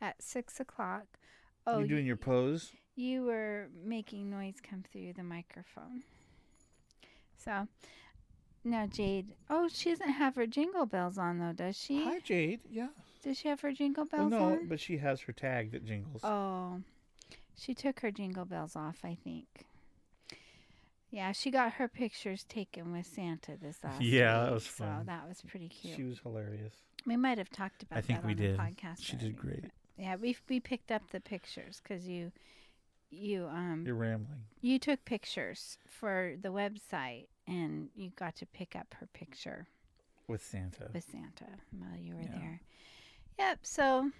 [0.00, 1.04] at six o'clock.
[1.66, 2.72] Oh, you doing your pose?
[2.96, 6.02] you were making noise come through the microphone.
[7.42, 7.66] So
[8.64, 9.28] now Jade.
[9.48, 12.04] Oh, she doesn't have her jingle bells on though, does she?
[12.04, 12.60] Hi, Jade.
[12.70, 12.88] Yeah.
[13.22, 14.66] Does she have her jingle Well, bells no, on?
[14.66, 16.22] but she has her tag that jingles.
[16.24, 16.80] Oh,
[17.56, 19.46] she took her jingle bells off, I think.
[21.10, 24.84] Yeah, she got her pictures taken with Santa this last Yeah, that week, was so
[24.84, 25.06] fun.
[25.06, 25.96] that was pretty cute.
[25.96, 26.74] She was hilarious.
[27.06, 28.54] we might have talked about I think that we on did.
[28.56, 28.96] the podcast.
[29.02, 29.62] She did already, great.
[29.62, 32.32] but- Yeah, we we picked up the pictures because you
[33.10, 34.44] you um You're rambling.
[34.60, 39.66] you took pictures for the website and you got to pick up her picture
[40.28, 40.90] With Santa.
[40.94, 42.38] with Santa while you were Yeah.
[42.38, 42.60] there.
[43.40, 43.58] Yep.
[43.62, 44.10] So,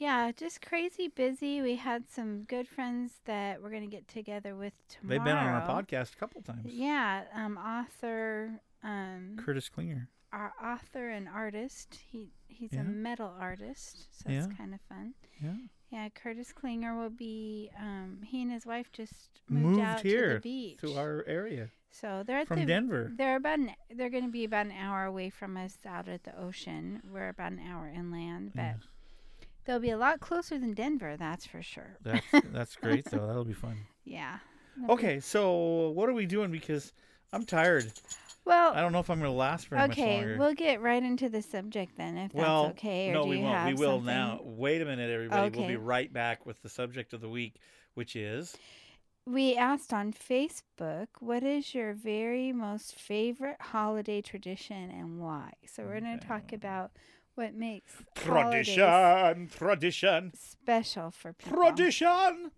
[0.00, 1.60] yeah, just crazy busy.
[1.62, 5.18] We had some good friends that we're gonna get together with tomorrow.
[5.18, 6.66] They've been on our podcast a couple times.
[6.66, 7.24] Yeah.
[7.34, 8.60] Um, author.
[8.82, 10.08] Um, Curtis Klinger.
[10.32, 11.98] our author and artist.
[12.10, 12.80] He he's Yeah.
[12.80, 14.44] a metal artist, so Yeah.
[14.46, 15.14] it's kind of fun.
[15.42, 15.54] Yeah.
[15.90, 17.70] Yeah, Curtis Klinger will be.
[17.78, 20.78] Um, he and his wife just moved, Moved out to here the beach.
[20.80, 23.10] to our area so they're at from the Denver.
[23.16, 26.22] they're about an, they're going to be about an hour away from us out at
[26.22, 27.02] the ocean.
[27.10, 28.74] We're about an hour inland, but Yeah.
[29.70, 31.96] They'll be a lot closer than Denver, that's for sure.
[32.02, 33.26] That's that's great though.
[33.26, 33.76] That'll be fun.
[34.04, 34.38] Yeah.
[34.76, 36.50] It'll be- Okay, so what are we doing?
[36.50, 36.92] Because
[37.32, 37.92] I'm tired.
[38.44, 40.12] Well, I don't know if I'm going to last very much longer.
[40.12, 43.10] okay, we'll get right into the subject then, if well, that's okay.
[43.10, 43.66] Or no, do we you won't.
[43.66, 44.06] We will something?
[44.06, 44.40] now.
[44.42, 45.56] Wait a minute, everybody.
[45.56, 47.60] We'll be right back with the subject of the week,
[47.94, 48.56] which is
[49.26, 55.52] We asked on Facebook, what is your very most favorite holiday tradition and why?
[55.66, 56.90] So we're going to talk about
[57.40, 61.56] what makes tradition, tradition, special for people.
[61.56, 62.50] tradition.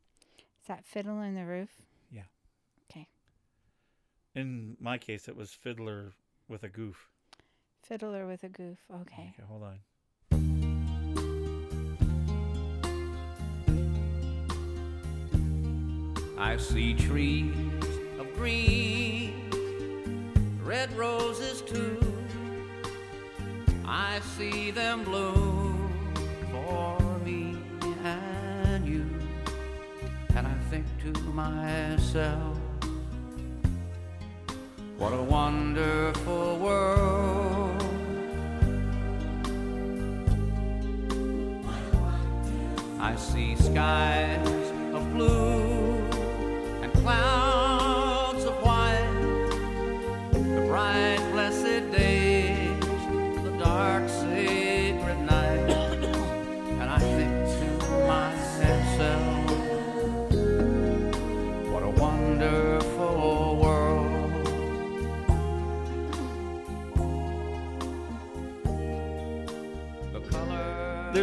[0.61, 1.71] Is that fiddle in the Roof?
[2.11, 2.23] Yeah.
[2.91, 3.07] Okay.
[4.35, 6.15] In my case, it was Fiddler
[6.49, 7.09] with a goof.
[7.81, 8.79] Fiddler with a goof.
[8.93, 9.33] Okay.
[9.35, 9.79] Okay, hold on.
[16.37, 17.55] I see trees
[18.19, 19.49] of green,
[20.65, 22.12] red roses too.
[23.95, 25.93] I see them bloom
[26.51, 27.59] for me
[28.03, 29.05] and you.
[30.35, 32.57] And I think to myself,
[34.97, 37.83] what a wonderful world.
[42.99, 45.72] I see skies of blue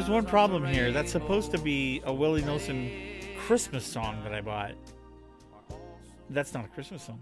[0.10, 0.92] There's one problem here.
[0.92, 2.90] That's supposed to be a Willie Nelson
[3.46, 4.72] Christmas song that I bought.
[6.32, 7.20] That's not a Christmas song.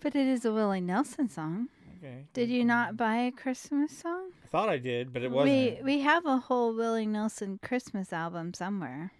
[0.00, 1.68] But it is a Willie Nelson song.
[1.98, 2.24] Okay.
[2.32, 4.30] Did you not buy a Christmas song?
[4.44, 5.84] I thought I did, but it wasn't.
[5.84, 9.12] We we have a whole Willie Nelson Christmas album somewhere.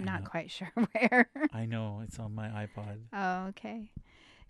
[0.00, 1.30] I Not quite sure where.
[1.52, 2.98] I know it's on my iPod.
[3.12, 3.92] oh, okay.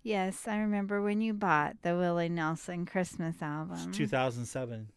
[0.01, 3.91] Yes, I remember when you bought the Willie Nelson Christmas It's album.
[3.91, 4.87] 2007.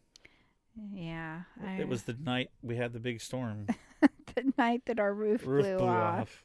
[0.93, 3.67] Yeah, I, It was the night we had the big storm.
[4.01, 6.19] the night that our roof, Roof blew, blew off.
[6.21, 6.43] off.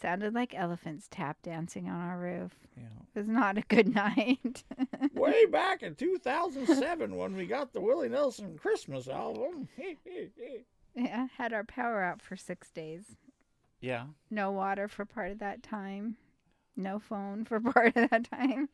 [0.00, 2.52] Sounded like elephants tap dancing on our roof.
[2.76, 2.84] Yeah.
[3.14, 4.62] It was not a good night.
[5.14, 9.68] Way back in 2007 when we got the Willie Nelson Christmas album.
[10.94, 13.16] yeah, had our power out for six days.
[13.80, 14.04] yeah.
[14.30, 16.16] No water for part of that time.
[16.76, 18.68] No phone for part of that time.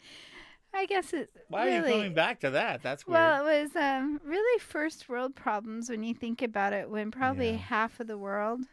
[0.75, 2.83] I guess it Why really, are you coming back to that?
[2.83, 3.15] That's weird.
[3.15, 6.91] Well, it was um, really first world problems when you think about it.
[6.91, 7.57] When probably Yeah.
[7.57, 8.67] half of the world's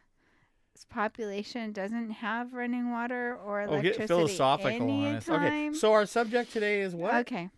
[0.89, 3.99] population doesn't have running water or oh, electricity.
[3.99, 5.29] get philosophical on us.
[5.29, 5.73] Okay.
[5.73, 7.15] So our subject today is what?
[7.15, 7.49] Okay.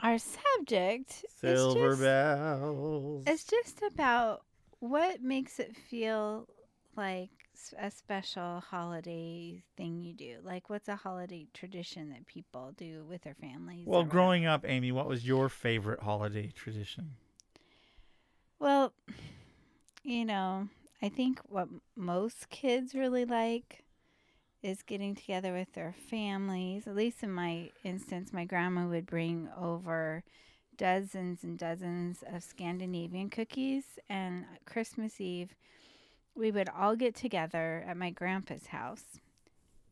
[0.00, 3.24] Our subject Silver is just, bells.
[3.26, 4.42] it's just about
[4.80, 6.48] what makes it feel
[6.96, 7.30] like
[7.78, 10.38] a special holiday thing you do.
[10.42, 13.86] Like, what's a holiday tradition that people do with their families?
[13.86, 17.16] Well, growing up, Amy, what was your favorite holiday tradition?
[18.58, 18.92] Well,
[20.02, 20.68] you know,
[21.02, 23.84] I think what most kids really like
[24.62, 26.86] is getting together with their families.
[26.86, 30.22] At least in my instance, my grandma would bring over
[30.76, 35.54] dozens and dozens of Scandinavian cookies, and Christmas Eve,
[36.34, 39.20] we would all get together at my grandpa's house,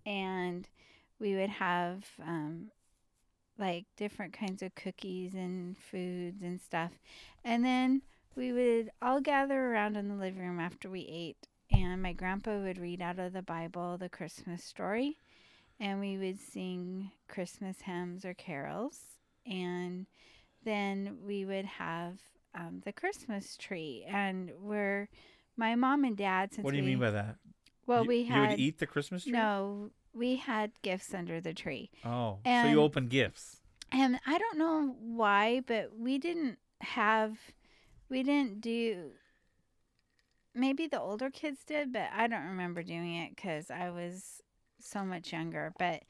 [0.06, 0.68] and
[1.18, 2.70] we would have um,
[3.58, 6.92] like different kinds of cookies and foods and stuff,
[7.44, 8.02] and then
[8.34, 12.58] we would all gather around in the living room after we ate, and my grandpa
[12.58, 15.18] would read out of the Bible the Christmas story,
[15.78, 19.00] and we would sing Christmas hymns or carols,
[19.46, 20.06] and
[20.64, 22.18] then we would have
[22.54, 25.08] um, the Christmas tree, and where
[25.60, 27.36] my mom and dad, since What do you we, mean by that?
[27.86, 29.32] well, you, we you would eat the Christmas tree?
[29.32, 31.90] no, we had gifts under the tree.
[32.04, 33.58] Oh, so you open gifts.
[33.92, 37.36] And I don't know why, but we didn't have,
[38.08, 39.10] we didn't do,
[40.54, 44.40] maybe the older kids did, but I don't remember doing it because I was
[44.80, 45.72] so much younger.
[45.78, 46.02] But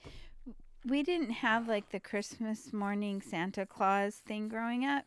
[0.85, 5.05] we didn't have like the Christmas morning Santa Claus thing growing up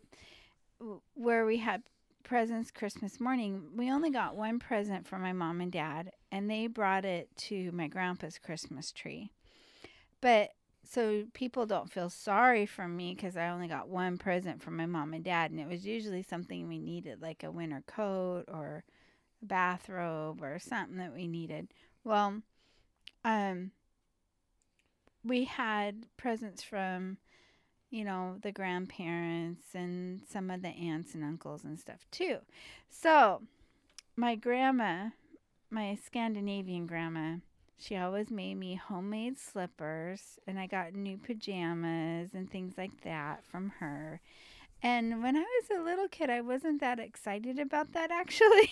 [1.14, 1.84] where we had
[2.24, 3.64] presents Christmas morning.
[3.76, 7.72] We only got one present from my mom and dad, and they brought it to
[7.72, 9.32] my grandpa's Christmas tree.
[10.22, 10.52] But
[10.90, 14.86] so people don't feel sorry for me because I only got one present from my
[14.86, 18.84] mom and dad, and it was usually something we needed, like a winter coat or
[19.42, 21.70] a bathrobe or something that we needed.
[22.04, 22.42] Well,
[23.24, 23.72] um,
[25.24, 27.18] we had presents from,
[27.94, 32.38] you know, the grandparents and some of the aunts and uncles and stuff too.
[32.90, 33.44] So,
[34.16, 35.10] my grandma,
[35.70, 37.36] my Scandinavian grandma,
[37.78, 43.44] she always made me homemade slippers, and I got new pajamas and things like that
[43.46, 44.20] from her.
[44.82, 48.72] And when I was a little kid, I wasn't that excited about that actually.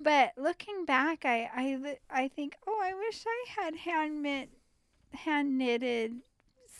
[0.00, 4.26] but looking back, I, I, I think, oh, I wish I had hand
[5.12, 6.22] hand knitted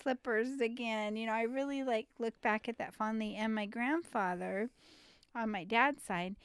[0.05, 1.17] slippers again.
[1.17, 3.35] You know, I really like look back at that fondly.
[3.35, 4.71] And my grandfather,
[5.35, 6.37] on my dad's side,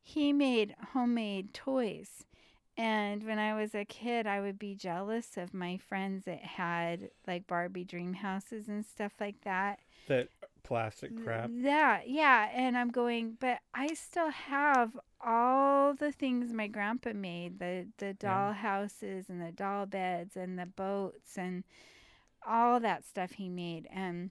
[0.00, 2.24] he made homemade toys.
[2.78, 7.10] And when I was a kid, I would be jealous of my friends that had
[7.26, 9.80] like Barbie dream houses and stuff like that.
[10.08, 10.28] That
[10.62, 11.50] plastic crap.
[11.52, 12.50] Yeah, yeah.
[12.52, 18.12] And I'm going, but I still have all the things my grandpa made the, the
[18.12, 21.64] doll houses and the doll beds and the boats and
[22.46, 23.86] all that stuff he made.
[23.92, 24.30] And,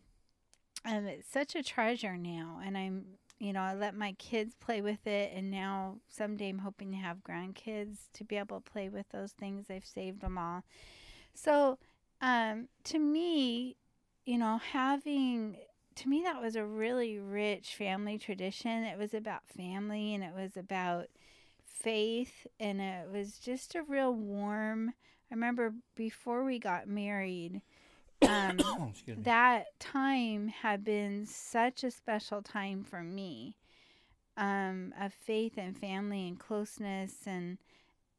[0.83, 2.59] and it's such a treasure now.
[2.63, 3.05] And I'm,
[3.39, 5.31] you know, I let my kids play with it.
[5.35, 9.31] And now someday I'm hoping to have grandkids to be able to play with those
[9.31, 9.65] things.
[9.69, 10.63] I've saved them all.
[11.33, 11.77] So,
[12.21, 13.75] um, to me,
[14.25, 15.57] you know, having
[15.95, 18.83] to me that was a really rich family tradition.
[18.83, 21.07] It was about family and it was about
[21.65, 24.89] faith and it was just a real warm.
[24.89, 27.61] I remember before we got married,
[28.21, 28.59] um,
[29.17, 33.55] that time had been such a special time for me
[34.37, 37.57] um, of faith and family and closeness and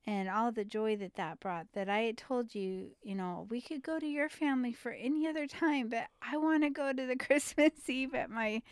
[0.09, 3.61] and all the joy that that brought that i had told you you know we
[3.61, 7.07] could go to your family for any other time but i want to go to
[7.07, 8.63] the christmas eve at my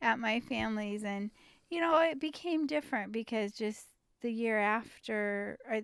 [0.00, 1.04] at my family's.
[1.04, 1.30] And
[1.70, 3.86] you know it became different because just
[4.22, 5.80] the year after or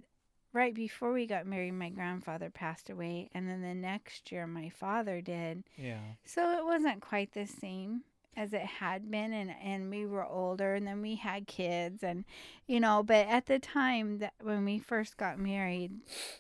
[0.53, 4.69] right before we got married my grandfather passed away and then the next year my
[4.69, 6.01] father did Yeah.
[6.25, 8.03] so it wasn't quite the same
[8.37, 12.25] as it had been and and we were older and then we had kids and
[12.67, 15.93] you know but at the time that when we first got married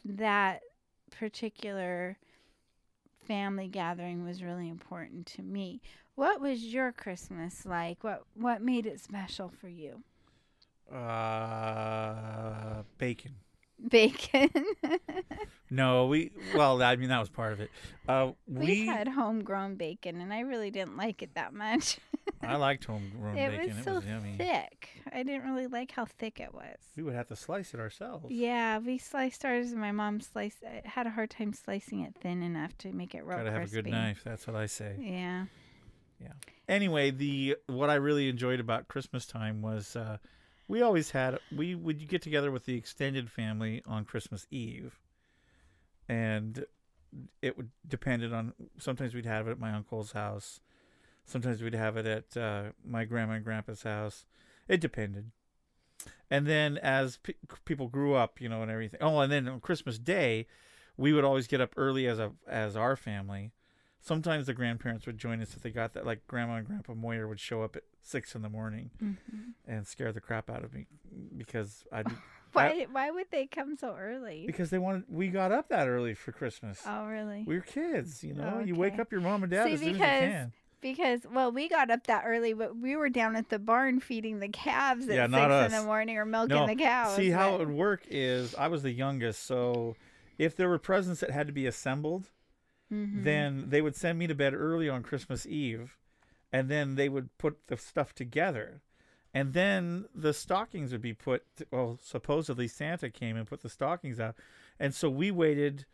[0.04, 0.60] that
[1.10, 2.16] particular
[3.26, 5.80] family gathering was really important to me
[6.14, 10.02] what was your christmas like what what made it special for you
[10.92, 13.34] Uh, bacon.
[13.88, 14.50] Bacon.
[15.72, 16.32] No, we.
[16.54, 17.70] Well, I mean that was part of it.
[18.06, 18.86] Uh, we, we.
[18.86, 21.98] had homegrown bacon, and I really didn't like it that much.
[22.42, 23.68] I liked homegrown it bacon.
[23.68, 24.34] was it so was yummy.
[24.36, 24.90] thick.
[25.10, 26.76] I didn't really like how thick it was.
[26.94, 28.26] We would have to slice it ourselves.
[28.28, 30.58] Yeah, we sliced ours, and my mom sliced.
[30.62, 33.62] I had a hard time slicing it thin enough to make it real Gotta have
[33.62, 34.20] a good knife.
[34.24, 34.96] That's what I say.
[34.98, 35.46] Yeah.
[36.68, 40.18] anyway, the what I really enjoyed about Christmas time was uh,
[40.72, 44.98] we always had we would get together with the extended family on Christmas Eve,
[46.08, 46.64] and
[47.42, 48.54] it would depended on.
[48.78, 50.60] Sometimes we'd have it at my uncle's house,
[51.26, 54.24] sometimes we'd have it at uh, my grandma and grandpa's house.
[54.66, 55.32] It depended.
[56.30, 57.34] And then as pe-
[57.66, 59.00] people grew up, you know, and everything.
[59.02, 60.46] Oh, and then on Christmas Day,
[60.96, 63.52] we would always get up early as a as our family
[64.00, 67.28] sometimes the grandparents would join us if they got that like grandma and grandpa moyer
[67.28, 69.14] would show up at six in the morning hmm
[69.64, 70.86] and scare the crap out of me
[71.36, 72.02] because i
[72.52, 72.86] Why?
[72.90, 74.44] why would they come so early?
[74.46, 77.44] because they wanted we got up that early for christmas oh, really?
[77.46, 79.88] we were kids you know you wake up your mom and dad See, as soon
[79.90, 83.36] as you because can Because well, we got up that early, but we were down
[83.36, 86.56] at the barn feeding the calves at Yeah, six not in the morning or milking
[86.56, 87.14] no the cows.
[87.16, 89.94] see how it would work is i was the youngest so
[90.38, 92.30] if there were presents that had to be assembled
[92.92, 93.22] Mhm.
[93.22, 95.96] then they would send me to bed early on Christmas Eve,
[96.52, 98.82] and then they would put the stuff together.
[99.34, 101.44] And then the stockings would be put.
[101.70, 104.36] Well, supposedly Santa came and put the stockings out,
[104.78, 105.86] and so we waited.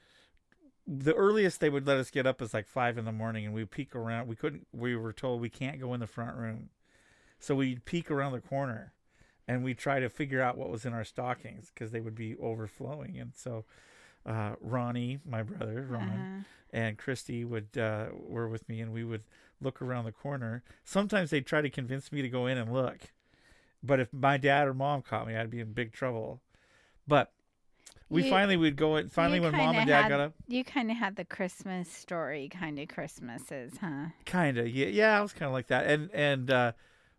[0.90, 3.54] The earliest they would let us get up is like five in the morning, and
[3.54, 4.26] we peek around.
[4.26, 4.66] We couldn't.
[4.72, 6.70] We were told we can't go in the front room,
[7.38, 8.94] so we'd peek around the corner,
[9.46, 12.36] and we try to figure out what was in our stockings because they would be
[12.38, 13.18] overflowing.
[13.20, 13.66] And so,
[14.26, 16.42] uh, Ronnie, my brother, Ron, Uh-huh.
[16.72, 19.24] and Christy would uh, were with me, and we would
[19.60, 20.62] look around the corner.
[20.84, 22.98] Sometimes they'd try to convince me to go in and look,
[23.82, 26.40] but if my dad or mom caught me, I'd be in big trouble.
[27.06, 27.32] But
[28.10, 29.08] we You- finally would go in.
[29.08, 32.48] Finally, when mom and dad had- got up, You kind of had the Christmas story
[32.48, 34.06] kind of Christmases, huh?
[34.26, 35.86] kind of yeah, yeah, I was kind of like that.
[35.86, 36.72] And and uh,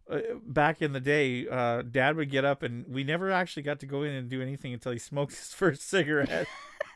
[0.10, 3.80] uh, back in the day, uh, dad would get up, and we never actually got
[3.82, 6.48] to go in and do anything until he smoked his first cigarette.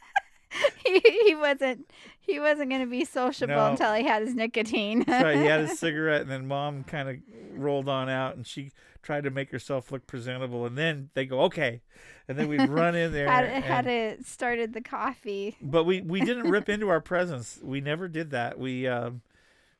[1.01, 3.71] he, he wasn't he wasn't going to be sociable No.
[3.71, 5.03] until he had his nicotine.
[5.05, 7.15] so he had his cigarette, and then mom kind of
[7.61, 11.41] rolled on out, and she tried to make herself look presentable, and then they go
[11.41, 11.81] okay,
[12.27, 13.29] and then we'd run in there.
[13.29, 15.57] had and, had it started the coffee.
[15.61, 17.59] but we we didn't rip into our presents.
[17.61, 18.57] We never did that.
[18.57, 19.21] We um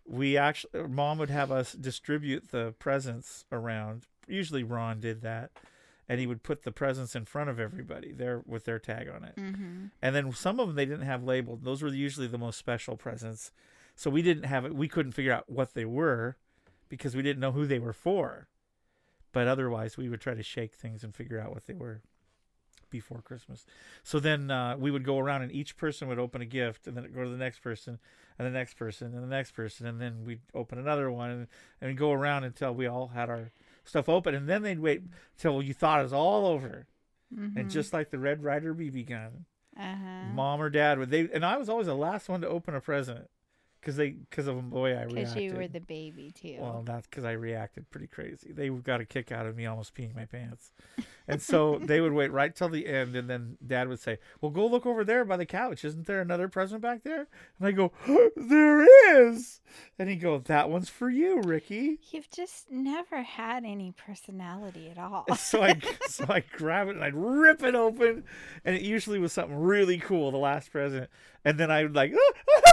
[0.05, 4.07] we actually mom would have us distribute the presents around.
[4.27, 5.51] Usually Ron did that.
[6.09, 9.23] And he would put the presents in front of everybody there with their tag on
[9.23, 9.35] it.
[9.37, 9.85] Mm-hmm.
[10.01, 11.63] And then some of them they didn't have labeled.
[11.63, 13.51] Those were usually the most special presents.
[13.95, 14.75] So we didn't have it.
[14.75, 16.37] We couldn't figure out what they were
[16.89, 18.47] because we didn't know who they were for.
[19.31, 22.01] But otherwise, we would try to shake things and figure out what they were
[22.93, 23.65] before Christmas.
[24.03, 26.95] So then uh, we would go around and each person would open a gift and
[26.95, 27.97] then go to the next person
[28.37, 29.87] and the next person and the next person.
[29.87, 31.47] And then we'd open another one and,
[31.81, 33.51] and go around until we all had our
[33.83, 34.35] stuff open.
[34.35, 35.03] And then they'd wait
[35.37, 36.87] till you thought it was all over.
[37.33, 37.57] Mm-hmm.
[37.57, 39.45] And just like the Red Ryder BB gun,
[39.77, 40.33] uh-huh.
[40.33, 42.81] mom or dad would they and I was always the last one to open a
[42.81, 43.27] present
[43.83, 45.15] because they because of the way I reacted.
[45.15, 46.55] because you were the baby too.
[46.59, 48.53] well, that's because I reacted pretty crazy.
[48.53, 50.71] They got a kick out of me almost peeing my pants,
[51.27, 54.51] and so they would wait right till the end, and then Dad would say, "Well,
[54.51, 55.83] go look over there by the couch.
[55.83, 57.27] Isn't there another present back there?"
[57.59, 57.91] And I go,
[58.37, 58.85] "There
[59.27, 59.59] is,"
[59.99, 64.97] and he go, "That one's for you, Ricky." You've just never had any personality at
[64.97, 65.25] all.
[65.35, 68.23] So I so I grab it and I'd rip it open,
[68.63, 71.09] and it usually was something really cool, the last present,
[71.43, 72.13] and then I would like,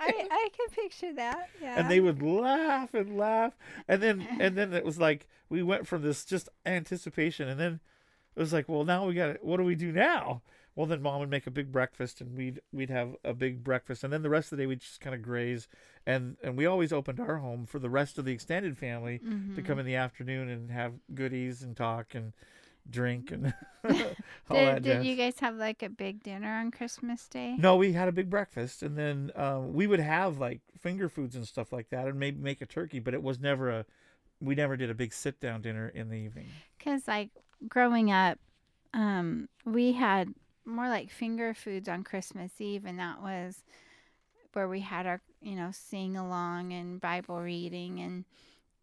[0.00, 1.48] I, I can picture that.
[1.62, 1.78] Yeah.
[1.80, 3.54] and they would laugh and laugh,
[3.88, 7.80] and then and then it was like we went from this just anticipation, and then
[8.36, 10.42] it was like, well, now we got what do we do now?
[10.76, 14.02] Well, then mom would make a big breakfast, and we'd we'd have a big breakfast,
[14.02, 15.68] and then the rest of the day we'd just kind of graze,
[16.04, 19.24] and and we always opened our home for the rest of the extended family to
[19.24, 19.64] Mm-hmm.
[19.66, 22.32] come in the afternoon and have goodies and talk and
[22.88, 23.54] drink and
[24.50, 27.56] did, did you guys have like a big dinner on Christmas Day?
[27.58, 31.36] No, we had a big breakfast, and then um, we would have like finger foods
[31.36, 32.98] and stuff like that, and maybe make a turkey.
[32.98, 33.86] But it was never a,
[34.40, 36.48] we never did a big sit down dinner in the evening.
[36.78, 37.30] Because like
[37.68, 38.38] growing up,
[38.94, 43.64] um, we had more like finger foods on Christmas Eve, and that was
[44.54, 48.24] where we had our you know sing along and Bible reading and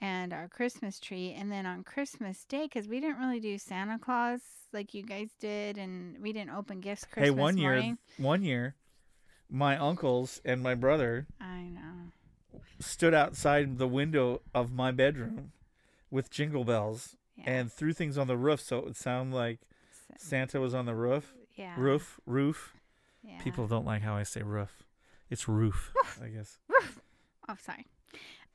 [0.02, 4.00] and our Christmas tree, and then on Christmas Day, because we didn't really do Santa
[4.00, 4.42] Claus
[4.74, 7.98] like you guys did, and we didn't open gifts Christmas hey, one year, morning.
[8.18, 8.76] one year,
[9.50, 12.60] my uncles and my brother I know.
[12.80, 15.52] stood outside the window of my bedroom
[16.10, 17.44] with jingle bells Yeah.
[17.48, 19.60] and threw things on the roof so it would sound like
[20.08, 21.34] So- Santa was on the roof.
[21.56, 21.76] yeah.
[21.78, 22.76] Roof, roof.
[23.24, 23.40] Yeah.
[23.42, 24.84] People don't like how I say roof.
[25.30, 25.94] It's roof,
[26.24, 26.58] I guess.
[27.48, 27.86] Oh, sorry.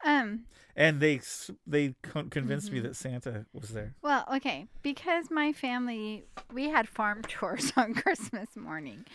[0.05, 0.45] Um.
[0.79, 1.23] And they
[1.67, 2.83] they convinced me Mhm.
[2.83, 3.95] that Santa was there.
[4.03, 9.07] Well, okay, because my family we had farm chores on Christmas morning,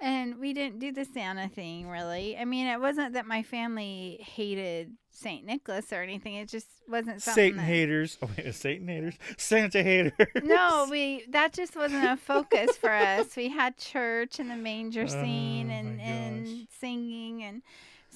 [0.00, 2.38] and we didn't do the Santa thing really.
[2.38, 6.36] I mean, it wasn't that my family hated Saint Nicholas or anything.
[6.36, 7.34] It just wasn't something.
[7.34, 8.16] Satan that- haters.
[8.22, 9.18] Oh wait, Satan haters.
[9.36, 10.12] Santa haters.
[10.42, 13.36] No, we that just wasn't a focus for us.
[13.36, 17.60] We had church and the manger scene Oh, and and singing and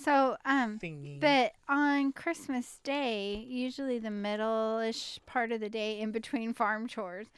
[0.05, 1.21] so um Thingy.
[1.21, 7.29] but on Christmas Day, usually the middle-ish part of the day in between farm chores,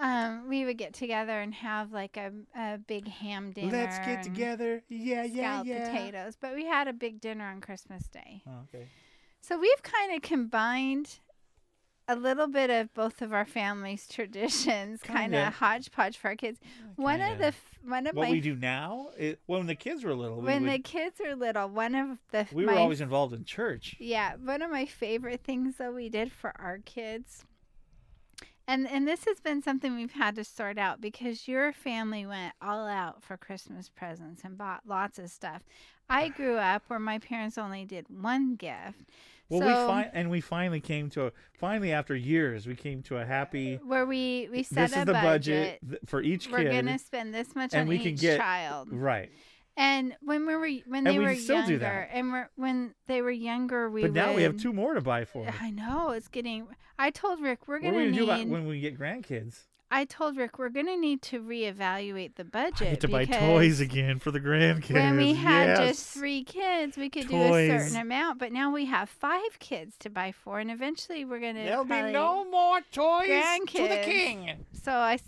[0.00, 3.72] um, we would get together and have like a, a big ham dinner.
[3.72, 4.82] Let's get together.
[4.88, 5.90] Yeah, yeah, yeah.
[5.90, 6.36] potatoes.
[6.40, 8.42] But we had a big dinner on Christmas Day.
[8.46, 8.86] Oh, okay.
[9.40, 11.20] So we've kind of combined
[12.08, 15.50] a little bit of both of our families' traditions, kind Kinda.
[15.50, 16.60] hodgepodge for our kids.
[16.96, 17.52] One of Kinda.
[17.82, 20.44] the one of What my we do now, it, when the kids were little, we,
[20.44, 23.44] when would, the kids were little, one of the we my were always involved in
[23.44, 23.96] church.
[23.98, 27.44] Yeah, one of my favorite things that we did for our kids.
[28.68, 32.52] And and this has been something we've had to sort out because your family went
[32.60, 35.62] all out for Christmas presents and bought lots of stuff.
[36.08, 39.04] I grew up where my parents only did one gift.
[39.48, 43.02] Well, so we fi- and we finally came to a finally after years we came
[43.04, 43.76] to a happy.
[43.76, 46.08] Uh, where we we set This a is the budget, budget.
[46.08, 46.72] for each We're kid.
[46.72, 48.88] gonna spend this much and on we can each get- child.
[48.92, 49.30] Right,
[49.76, 52.08] And when we were when they we were still do younger, that.
[52.12, 55.24] and we're, when they were younger, we but now we have two more to buy
[55.24, 55.44] for.
[55.44, 55.54] them.
[55.60, 56.66] I know it's getting.
[56.98, 58.26] I told Rick we're gonna, What are we gonna need.
[58.26, 59.66] do about when we get grandkids?
[59.90, 62.88] I told Rick we're gonna need to reevaluate the budget.
[62.88, 64.94] I get to buy toys again for the grandkids.
[64.94, 65.78] When we had yes.
[65.78, 69.96] just three kids, we could do a certain amount, but now we have five kids
[70.00, 71.64] to buy for, and eventually we're gonna.
[71.64, 73.72] There'll be no more toys grandkids.
[73.72, 74.66] to the king.
[74.72, 75.18] So I.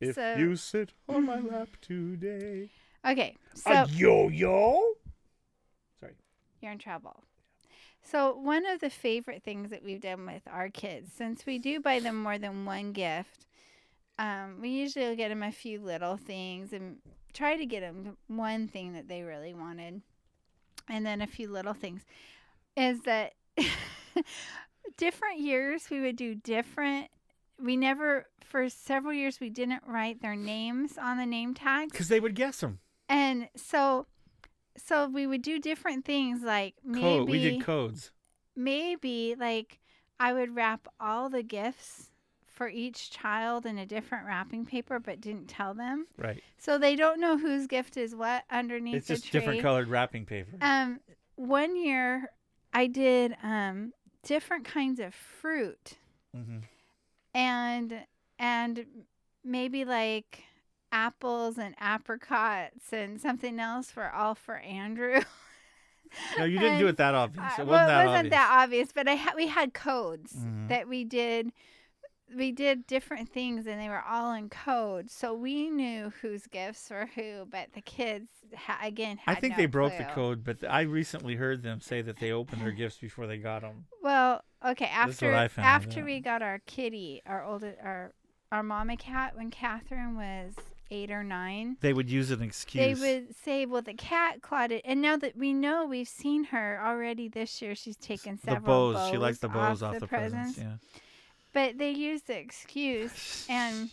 [0.00, 2.70] If So- you sit on my lap today,
[3.06, 4.80] Okay, so a yo-yo.
[6.00, 6.14] Sorry.
[6.60, 7.22] you're in trouble.
[8.02, 11.80] So one of the favorite things that we've done with our kids, since we do
[11.80, 13.46] buy them more than one gift,
[14.18, 16.98] um, we usually will get them a few little things and
[17.32, 20.02] try to get them one thing that they really wanted,
[20.88, 22.02] and then a few little things.
[22.76, 23.34] Is that
[24.96, 27.08] different years we would do different.
[27.62, 31.92] We never, for several years, we didn't write their names on the name tags.
[31.92, 32.80] Because they would guess them.
[33.08, 34.06] And so
[34.76, 37.28] so we would do different things like maybe Code.
[37.28, 38.10] We did codes.
[38.56, 39.78] maybe like
[40.18, 42.10] I would wrap all the gifts
[42.54, 46.06] for each child in a different wrapping paper but didn't tell them.
[46.16, 46.42] Right.
[46.58, 50.56] So they don't know whose gift is what underneath It's just different colored wrapping paper.
[50.60, 51.00] Um
[51.36, 52.30] one year
[52.72, 53.92] I did um
[54.22, 55.94] different kinds of fruit
[56.34, 56.58] hmm
[57.34, 58.04] and
[58.38, 58.84] and
[59.44, 60.42] maybe like
[60.92, 65.20] apples and apricots and something else were all for Andrew.
[66.38, 67.44] No, you didn't do it that obvious.
[67.58, 68.30] Uh, It wasn't well, that wasn't obvious.
[68.30, 70.68] that obvious, but I ha- we had codes Mhm.
[70.68, 71.50] that we did.
[72.36, 76.90] We did different things, and they were all in code, so we knew whose gifts
[76.90, 77.46] were who.
[77.50, 81.36] But the kids, ha- again, I think no they broke the code, but I recently
[81.36, 83.86] heard them say that they opened their gifts before they got them.
[84.02, 84.86] Well, okay.
[84.86, 86.06] After I found after out.
[86.06, 88.12] we got our kitty, our oldest, our
[88.52, 90.54] our mama cat, when Catherine was
[90.90, 93.00] eight or nine, They would use an excuse.
[93.00, 96.44] they would say, "Well, the cat clawed it." And now that we know, we've seen
[96.44, 97.74] her already this year.
[97.74, 99.10] She's taken the several bows.
[99.10, 100.54] She likes the bows off, the, presents.
[100.54, 100.84] presents.
[101.54, 103.90] But they used the excuse, and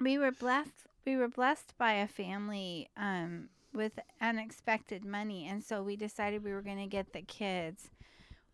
[0.00, 0.70] we were blessed.
[1.06, 6.52] We were blessed by a family um, with unexpected money, and so we decided we
[6.52, 7.90] were going to get the kids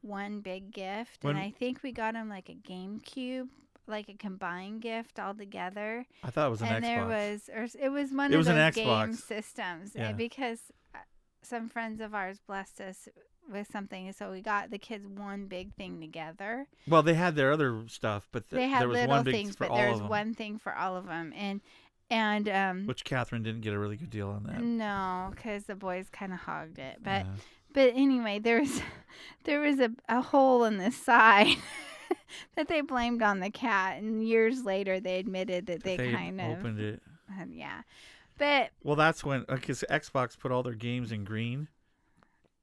[0.03, 1.22] one big gift.
[1.24, 3.49] When- and I think we got them like a GameCube,
[3.87, 6.07] like a combined gift all together.
[6.24, 6.89] I thought it was an and Xbox.
[6.89, 10.12] there was, or it was one It of was those game systems, uh, Yeah.
[10.12, 10.61] because
[10.95, 10.99] uh,
[11.43, 13.09] some friends of ours blessed us
[13.51, 17.53] with something, so we got the kids one big thing together well, they had their
[17.53, 19.89] other stuff, but th- they had there was little one big things, for but all
[19.89, 20.09] was of them.
[20.09, 21.61] one thing for all of them, and
[22.11, 24.61] and um Which Catherine didn't get a really good deal on that.
[24.61, 26.99] no, because the boys kind of hogged it.
[27.03, 27.33] But Yeah.
[27.73, 28.81] but anyway, there's
[29.45, 31.57] there was a a hole in the side
[32.57, 36.41] that they blamed on the cat, and years later they admitted that they, they kind
[36.41, 37.03] of opened it.
[37.31, 37.83] uh, yeah.
[38.39, 41.69] But Well, that's when because Xbox put all their games in green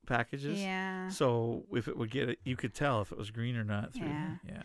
[0.08, 0.60] packages.
[0.60, 1.10] yeah.
[1.10, 3.94] So if it would get it, you could tell if it was green or not.
[3.94, 4.36] Through, Yeah.
[4.48, 4.64] Yeah.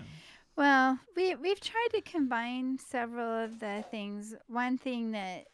[0.57, 4.35] Well, we we've tried to combine several of the things.
[4.49, 5.49] One thing that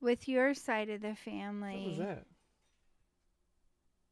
[0.00, 2.26] with your side of the family, What was that?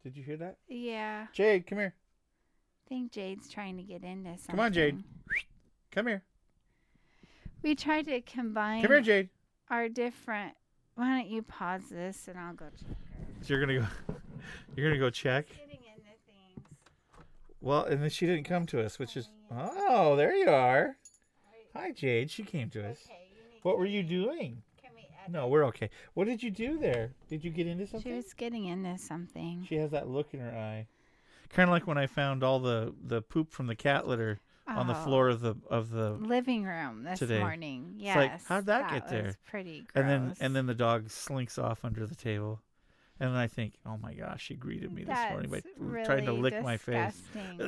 [0.02, 0.56] Did you hear that?
[0.68, 1.94] yeah, Jade, come here.
[2.86, 4.46] I think Jade's trying to get into something.
[4.56, 5.02] Come on, Jade.
[5.92, 6.22] Come here.
[7.62, 9.28] We tried to combine Come here, Jade.
[9.70, 10.54] our different.
[10.96, 12.96] Why don't you pause this and I'll go check.
[13.42, 14.14] So you're gonna go.
[14.76, 15.49] You're gonna go check.
[15.49, 16.66] Getting into things.
[17.61, 19.28] Well, and then she didn't come to us, which is.
[19.51, 20.97] Oh, there you are.
[21.74, 22.30] Hi, Jade.
[22.30, 22.99] She came to us.
[23.07, 24.62] Okay, you need What were you doing?
[24.82, 25.32] Can we add?
[25.32, 25.90] No, we're okay.
[26.14, 27.12] What did you do there?
[27.28, 28.01] Did you get into something?
[28.01, 28.16] She something?
[28.24, 29.66] was getting into something.
[29.68, 30.86] She has that look in her eye.
[31.51, 34.86] Kind of like when I found all the the poop from the cat litter on
[34.86, 36.18] the Oh, floor of the of the oh.
[36.20, 37.40] living room this today.
[37.40, 37.93] morning.
[37.97, 38.16] It's Yes.
[38.16, 39.34] like, how'd that get was there?
[39.51, 39.90] Pretty gross.
[39.95, 42.61] and then and then the dog slinks off under the table.
[43.22, 46.04] And then I think, oh my gosh, she greeted me this morning by That's l-
[46.04, 47.22] trying to really lick my face.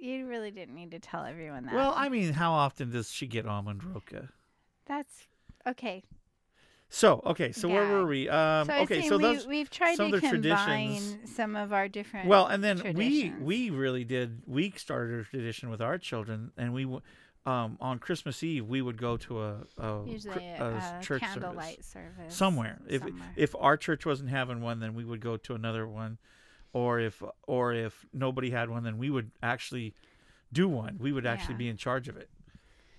[0.00, 1.74] You really didn't need to tell everyone that.
[1.74, 4.28] Well, I mean, how often does she get almond roca?
[4.86, 5.26] that's
[5.66, 6.04] okay.
[6.88, 8.28] So, okay, so where were we?
[8.28, 9.46] Um, So okay, so we, those.
[9.46, 12.28] we've tried some to combine traditions- some of our different.
[12.28, 13.42] Well, and then we traditions.
[13.42, 14.42] we really did.
[14.46, 16.86] We started a tradition with our children, and we
[17.48, 21.84] um, on Christmas Eve we would go to a, a, usually a, a church candlelight
[21.84, 22.78] service service somewhere.
[22.88, 23.02] If
[23.36, 26.18] if our church wasn't having one, then we would go to another one,
[26.72, 29.94] or if or if nobody had one, then we would actually
[30.52, 30.98] do one.
[30.98, 31.58] We would actually Yeah.
[31.58, 32.28] be in charge of it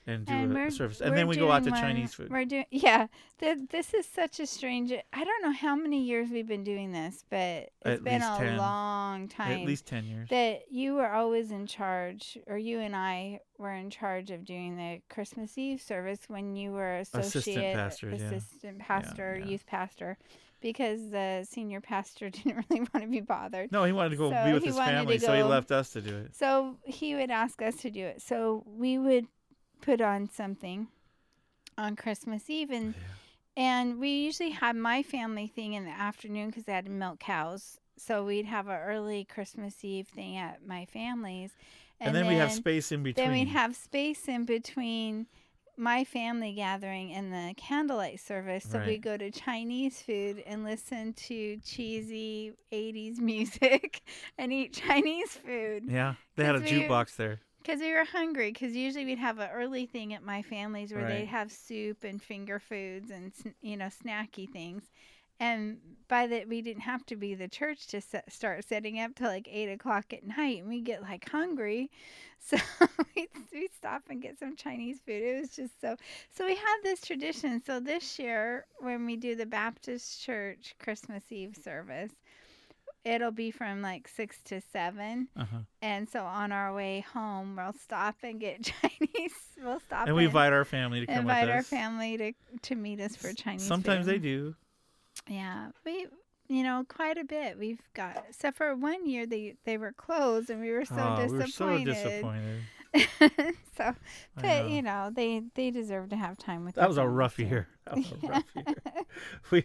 [0.10, 2.30] and do and a, service, and then we go out to one- Chinese food.
[2.30, 3.08] We're doing yeah.
[3.40, 4.92] Th- this is such a strange.
[4.92, 8.38] I don't know how many years we've been doing this, but it's At been a
[8.38, 8.58] 10.
[8.58, 9.62] long time.
[9.62, 10.28] At least ten years.
[10.30, 14.76] that you were always in charge, or you and I were in charge of doing
[14.78, 18.28] the Christmas Eve service when you were associate pastors, yeah.
[18.28, 19.46] assistant pastor, yeah.
[19.46, 20.18] youth pastor,
[20.62, 23.72] because the senior pastor didn't really want to be bothered.
[23.72, 26.02] no, he wanted to go So be with his family, so he left us to
[26.02, 26.36] do it.
[26.36, 28.22] So he would ask us to do it.
[28.22, 29.28] So we would
[29.82, 30.88] put on something
[31.78, 32.94] on Christmas Eve, and
[33.58, 37.20] and we usually had my family thing in the afternoon because they had to milk
[37.20, 37.80] cows.
[37.98, 41.52] So we'd have an early Christmas Eve thing at my family's,
[42.00, 43.26] And, then, we have space in between.
[43.28, 45.28] Then we'd have space in between
[45.76, 48.64] my family gathering and the candlelight service.
[48.70, 48.88] So Right.
[48.88, 54.02] we'd go to Chinese food and listen to cheesy 80s music
[54.38, 55.84] and eat Chinese food.
[55.88, 57.42] yeah, they had a we- jukebox there.
[57.62, 58.52] Because we were hungry.
[58.52, 61.08] Because usually we'd have an early thing at my family's where Right.
[61.08, 64.92] they'd have soup and finger foods and you know snacky things.
[65.40, 69.16] And by that we didn't have to be the church to set, start setting up
[69.16, 71.90] till like eight o'clock at night, and we get like hungry,
[72.40, 72.58] so
[73.16, 75.22] we'd, we'd stop and get some Chinese food.
[75.24, 75.96] It was just so.
[76.32, 77.62] So we had this tradition.
[77.64, 82.12] So this year, when we do the Baptist Church Christmas Eve service,
[83.04, 85.28] it'll be from like six to seven.
[85.38, 85.60] Uh-huh.
[85.82, 89.34] And so on our way home, we'll stop and get Chinese.
[89.64, 92.34] We'll stop And we invite our family to come invite our family to
[92.64, 93.64] to meet us for Chinese.
[93.64, 94.56] Sometimes they do.
[95.28, 96.08] Yeah, we
[96.48, 97.58] you know quite a bit.
[97.58, 101.28] We've got except for one year they they were closed and we were so oh,
[101.28, 101.88] we disappointed.
[101.88, 102.62] were so disappointed.
[103.78, 103.96] so,
[104.36, 105.06] but you know.
[105.06, 106.76] know they they deserve to have time with.
[106.76, 107.46] That was a rough too.
[107.46, 107.68] year.
[107.96, 108.66] Was a rough year.
[109.52, 109.64] We,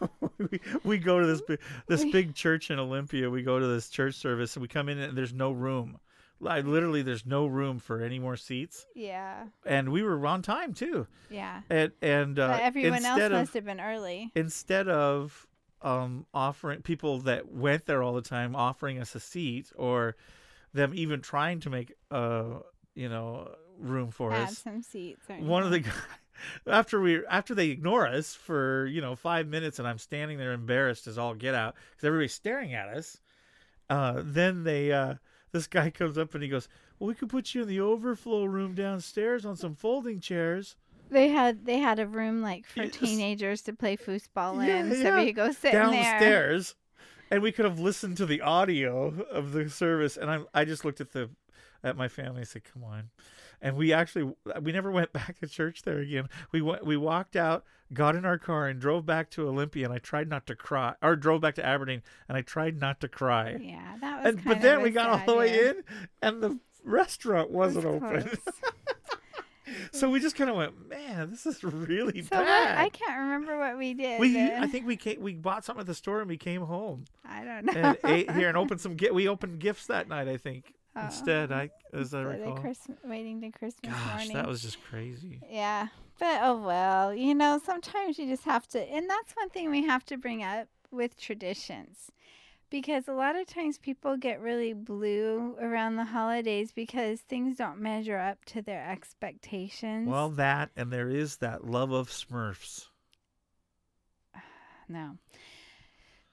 [0.38, 3.28] we we go to this big this big church in Olympia.
[3.30, 5.98] We go to this church service and we come in and there's no room.
[6.40, 8.84] Like literally, there's no room for any more seats.
[8.94, 11.06] Yeah, And we were on time too.
[11.30, 11.62] yeah.
[11.70, 14.30] And and uh, everyone else of must have been early.
[14.34, 15.46] instead of
[15.82, 20.16] um, offering people that went there all the time offering us a seat or
[20.74, 22.44] them even trying to make uh
[22.94, 25.22] you know room for Add us some seats.
[25.38, 25.92] One of the guys
[26.66, 30.52] after we after they ignore us for you know five minutes and i'm standing there
[30.52, 33.18] embarrassed as all get out because everybody's staring at us
[33.90, 35.14] uh then they uh
[35.52, 36.68] this guy comes up and he goes
[36.98, 40.76] well we could put you in the overflow room downstairs on some folding chairs
[41.10, 42.96] They had they had a room like for Yes.
[42.96, 45.16] teenagers to play foosball Yeah, in, so yeah.
[45.24, 46.02] we go sit in there.
[46.02, 46.74] downstairs
[47.30, 50.84] and we could have listened to the audio of the service and i i just
[50.84, 51.30] looked at the
[51.84, 53.10] at my family and said come on
[53.62, 54.32] and we actually
[54.62, 58.24] we never went back to church there again we went we walked out got in
[58.24, 61.40] our car and drove back to olympia and i tried not to cry or drove
[61.40, 64.34] back to aberdeen and i tried not to cry Yeah, that was.
[64.34, 65.84] and, but then we got all the way in
[66.20, 68.30] and the restaurant It was wasn't open
[69.90, 73.18] so we just kind of went man this is really So what, bad I can't
[73.18, 74.20] remember what we did.
[74.20, 76.62] we uh, i think we came, we bought something at the store and we came
[76.62, 77.72] home I don't know.
[77.72, 78.96] and ate here and opened some.
[79.12, 80.28] We opened gifts that night.
[80.28, 81.04] I think Oh.
[81.04, 81.52] instead.
[81.52, 82.56] I as I recall.
[82.56, 84.32] Christmas, waiting to Christmas Gosh, morning.
[84.36, 85.40] that was just crazy.
[85.48, 85.88] Yeah,
[86.18, 87.14] but oh well.
[87.14, 90.42] You know, sometimes you just have to, and that's one thing we have to bring
[90.42, 92.10] up with traditions.
[92.68, 97.78] Because a lot of times people get really blue around the holidays because things don't
[97.78, 100.08] measure up to their expectations.
[100.08, 102.86] Well, that and there is that love of Smurfs.
[104.88, 105.18] no.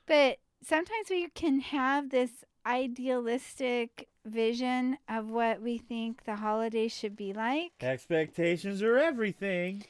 [0.08, 2.32] But sometimes we can have this
[2.66, 7.72] idealistic vision of what we think the holidays should be like.
[7.82, 9.84] Expectations are everything.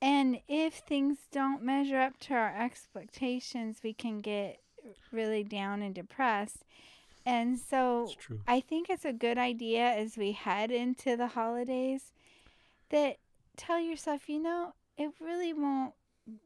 [0.00, 4.60] And if things don't measure up to our expectations, we can get
[5.10, 6.64] really down and depressed.
[7.24, 8.40] And so true.
[8.46, 12.12] I think it's a good idea as we head into the holidays
[12.90, 13.16] that
[13.56, 15.94] tell yourself, you know, it really won't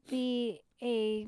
[0.08, 1.26] be a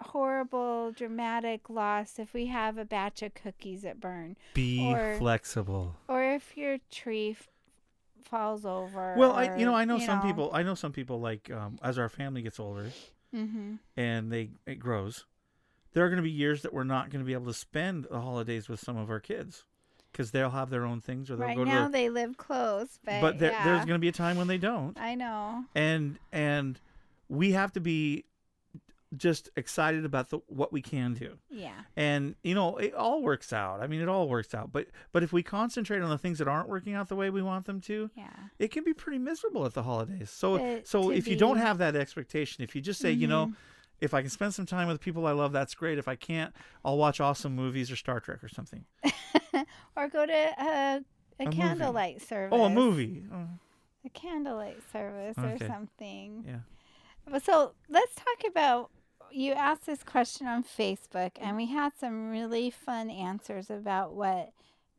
[0.00, 5.96] horrible, dramatic loss if we have a batch of cookies that burn, Be Or- flexible.
[6.08, 7.48] or if your tree f-
[8.24, 9.14] falls over.
[9.16, 11.98] Well, I you know I know some people I know some people like um, as
[11.98, 12.90] our family gets older
[13.34, 13.74] Mm-hmm.
[13.96, 15.24] and they it grows,
[15.92, 18.06] there are going to be years that we're not going to be able to spend
[18.10, 19.64] the holidays with some of our kids
[20.10, 21.92] because they'll have their own things or they'll Right go now to.
[21.92, 24.58] they live close, but, but there, yeah, there's going to be a time when they
[24.58, 25.64] don't, I know.
[25.76, 26.80] and and
[27.28, 28.24] we have to be
[29.16, 31.36] just excited about the what we can do.
[31.50, 31.72] Yeah.
[31.96, 35.22] and you know it all works out i mean it all works out but but
[35.24, 37.80] if we concentrate on the things that aren't working out the way we want them
[37.82, 38.28] to Yeah.
[38.60, 41.78] it can be pretty miserable at the holidays so But so if you don't have
[41.78, 43.54] that expectation if you just say you know Mhm.
[44.00, 46.54] if i can spend some time with people i love that's great if i can't
[46.84, 48.84] i'll watch awesome movies or star trek or something
[49.96, 51.00] or go to a,
[51.40, 51.56] a, movie.
[51.56, 52.56] candlelight service.
[52.56, 53.48] oh a movie oh,
[54.06, 55.64] A candlelight service Okay.
[55.64, 56.44] or something.
[56.46, 56.60] yeah
[57.28, 58.90] But So let's talk about.
[59.32, 64.50] You asked this question on Facebook, and we had some really fun answers about what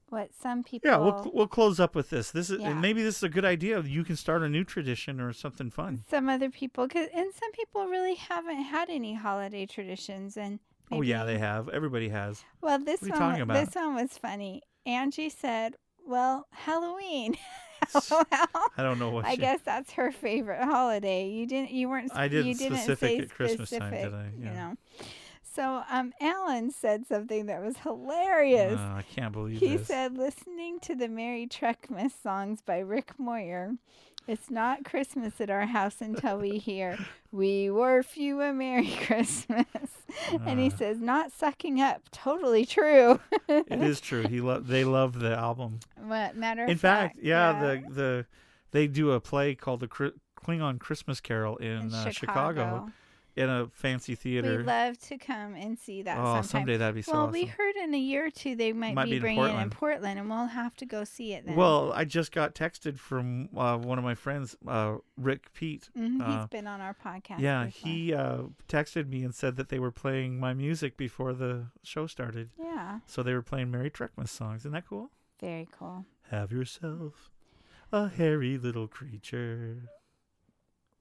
[0.10, 0.90] what some people.
[0.92, 2.72] yeah we'll, we'll close up with this this is Yeah.
[2.72, 5.72] and maybe this is a good idea you can start a new tradition or something
[5.72, 10.60] fun some other people, cause, and some people really haven't had any holiday traditions, and
[10.92, 13.66] oh yeah they have everybody has Well, this What are you one, talking about?
[13.66, 14.64] this one was funny.
[14.86, 15.76] Angie said,
[16.06, 17.38] "Well, Halloween."
[17.94, 18.26] well,
[18.78, 21.30] i don't know what I you- guess that's her favorite holiday.
[21.30, 21.72] You didn't.
[21.72, 22.12] You weren't.
[22.16, 24.30] I didn't you didn't specific say at Christmas time, did I?
[24.38, 24.76] You know.
[25.54, 28.80] So, um, Alan said something that was hilarious.
[28.80, 29.88] Uh, I can't believe he this.
[29.88, 33.74] said, listening to the Merry Truckmas songs by Rick Moyer.
[34.28, 36.98] It's not Christmas at our house until we hear,
[37.32, 39.66] We were you a Merry Christmas.
[40.46, 40.78] and he Ah.
[40.78, 42.02] says, Not sucking up.
[42.12, 43.20] Totally true.
[43.48, 44.28] it is true.
[44.28, 45.80] He lo- they love the album.
[45.98, 47.60] What matter of In fact, yeah, yeah.
[47.88, 48.26] the the
[48.72, 52.90] they do a play called the Chri- Klingon Christmas Carol in, In uh, Chicago.
[53.36, 54.58] In a fancy theater.
[54.58, 56.44] We'd love to come and see that oh, sometime.
[56.44, 57.34] someday that'd be so well, awesome.
[57.34, 59.62] we heard in a year or two they might, Might be, be in bringing it
[59.62, 60.20] in Portland.
[60.20, 61.56] And we'll have to go see it then.
[61.56, 65.90] Well, I just got texted from uh, one of my friends, uh, Rick Pete.
[65.98, 67.40] Mhm, uh, he's been on our podcast.
[67.40, 67.90] Yeah, before.
[67.90, 72.08] he uh, texted me and said that they were playing my music before the show
[72.08, 72.50] started.
[72.60, 74.62] Yeah, So they were playing Merry Truckmas songs.
[74.62, 75.12] Isn't that cool?
[75.40, 76.06] very cool.
[76.30, 77.32] Have yourself
[77.92, 79.90] a hairy little creature.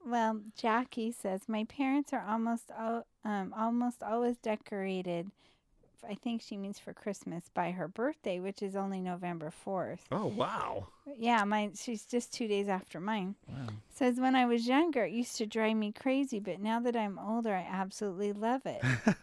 [0.05, 5.31] Well, Jackie says my parents are almost al- um almost always decorated.
[6.07, 10.05] I think she means for Christmas by her birthday, which is only November fourth.
[10.11, 10.87] Oh wow!
[11.17, 11.73] Yeah, mine.
[11.75, 13.35] She's just two days after mine.
[13.47, 13.67] Wow.
[13.93, 17.19] Says when I was younger, it used to drive me crazy, but now that I'm
[17.19, 18.81] older, I absolutely love it.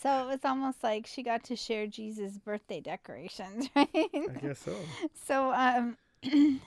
[0.00, 3.88] so it was almost like she got to share Jesus' birthday decorations, right?
[3.94, 4.76] I guess so.
[5.24, 5.96] So um,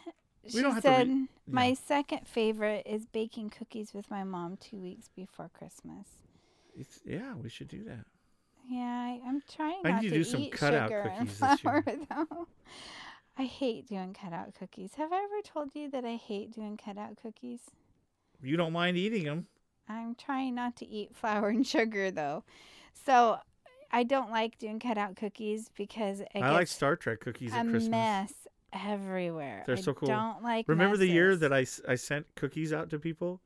[0.48, 1.74] she don't have to re- said my yeah.
[1.74, 6.08] second favorite is baking cookies with my mom two weeks before Christmas.
[6.78, 8.06] It's, yeah, we should do that.
[8.70, 11.84] Yeah, I, I'm trying I not to to do some eat cutout sugar and flour
[12.10, 12.48] though.
[13.38, 14.96] I hate doing cutout cookies.
[14.96, 17.62] Have I ever told you that I hate doing cutout cookies?
[18.42, 19.48] You don't mind eating them?
[19.88, 22.44] I'm trying not to eat flour and sugar though.
[23.06, 23.40] So
[23.92, 27.90] I don't like doing cutout cookies because I like Star Trek cookies a at Christmas.
[27.90, 28.34] mess
[28.74, 29.64] everywhere.
[29.66, 30.08] They're I so cool.
[30.08, 30.68] Don't like.
[30.68, 31.40] Remember the year messes.
[31.42, 31.54] that
[31.88, 33.42] I sent cookies out to people?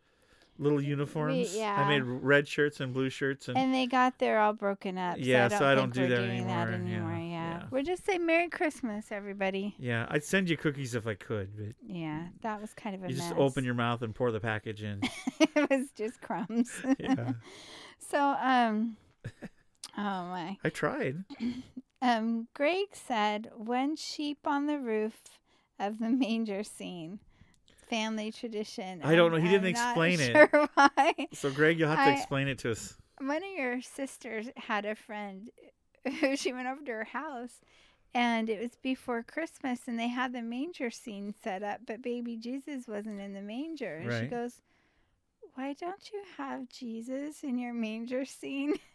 [0.60, 1.52] Little uniforms.
[1.56, 1.88] I yeah.
[1.88, 5.16] made red shirts and blue shirts and, And they got there all broken up.
[5.18, 7.12] Yeah, so so I I don't, don't think do we're that doing that anymore.
[7.14, 7.18] Yeah.
[7.18, 7.24] Yeah.
[7.58, 7.64] yeah.
[7.72, 9.74] We're just saying Merry Christmas, everybody.
[9.80, 13.10] yeah, I'd send you cookies if I could, but Yeah, that was kind of a
[13.10, 13.30] you mess.
[13.30, 15.02] just open your mouth and pour the package in.
[15.40, 16.72] it was just crumbs.
[17.00, 17.32] yeah,
[17.98, 18.96] so, um,
[19.98, 20.58] oh my.
[20.64, 21.24] I tried.
[22.04, 25.22] Um, Greg said one sheep on the roof
[25.80, 27.20] of the manger scene.
[27.90, 29.00] Family tradition.
[29.06, 29.38] I don't know.
[29.38, 30.70] He didn't I'm not explain it.
[30.74, 31.28] why.
[31.32, 32.96] So Greg, you'll have to explain it to us.
[33.20, 35.50] one of your sisters had a friend
[36.20, 37.62] who she went over to her house
[38.14, 42.36] and it was before Christmas and they had the manger scene set up, but baby
[42.36, 43.96] Jesus wasn't in the manger.
[43.96, 44.62] And she goes,
[45.56, 48.76] Why don't you have Jesus in your manger scene?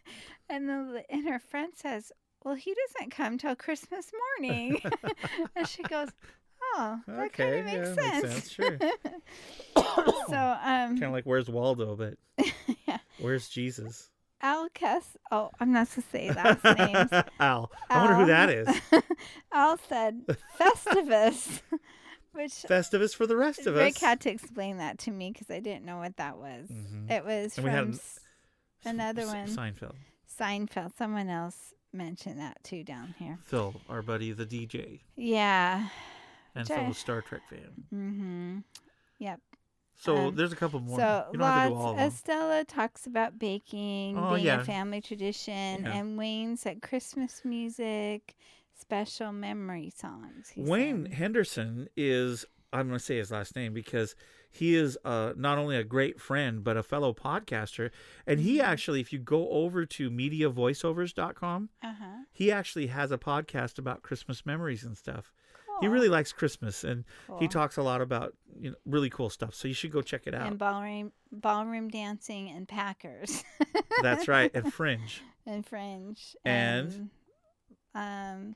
[0.51, 2.11] And the and her friend says,
[2.43, 4.81] Well, he doesn't come till Christmas morning.
[5.55, 6.09] and she goes,
[6.73, 8.23] Oh, that kind of makes yeah, sense.
[8.23, 8.79] makes sense, sure.
[10.27, 12.15] so um Kind of like where's Waldo, but
[12.87, 12.97] yeah.
[13.19, 14.09] where's Jesus?
[14.41, 15.03] Al Kes.
[15.31, 17.11] Oh, I'm not supposed to say last names.
[17.39, 17.71] Al.
[17.91, 18.67] I wonder who that is.
[19.51, 20.25] Al said
[20.59, 21.61] Festivus,
[22.31, 23.95] which Festivus for the rest of Rick us.
[23.95, 26.67] Rick had to explain that to me because I didn't know what that was.
[26.69, 27.09] Mhm.
[27.11, 28.19] It was And from an- S-
[28.85, 29.95] another S- one, Seinfeld.
[30.39, 30.95] Seinfeld.
[30.97, 33.39] Someone else mentioned that too down here.
[33.45, 35.89] Phil, our buddy, the DJ, Yeah.
[36.55, 36.75] and Jay.
[36.75, 37.83] fellow Star Trek fan.
[37.93, 38.59] Mm-hmm.
[39.19, 39.41] Yep.
[40.01, 40.97] So Um, there's a couple more.
[40.97, 41.83] So you don't have to do lots.
[41.85, 42.07] all of them.
[42.07, 44.61] Estella talks about baking Oh, being yeah.
[44.61, 45.93] a family tradition, Yeah.
[45.93, 48.35] and Wayne said Christmas music,
[48.79, 50.49] special memory songs.
[50.49, 51.13] he Wayne said.
[51.13, 54.15] Henderson is I'm going to say his last name because
[54.51, 57.89] he is uh, not only a great friend but a fellow podcaster
[58.27, 58.65] and he Mm-hmm.
[58.71, 62.05] actually if you go over to mediavoiceovers.com Uh-huh.
[62.31, 65.33] he actually has a podcast about Christmas memories and stuff.
[65.81, 67.05] He really likes Christmas and
[67.39, 69.53] he talks a lot about you know really cool stuff.
[69.55, 70.47] So you should go check it out.
[70.47, 73.43] And ballroom ballroom dancing and Packers
[74.01, 74.51] That's right.
[74.53, 75.21] And Fringe.
[75.45, 77.09] and Fringe And?
[77.95, 78.55] Um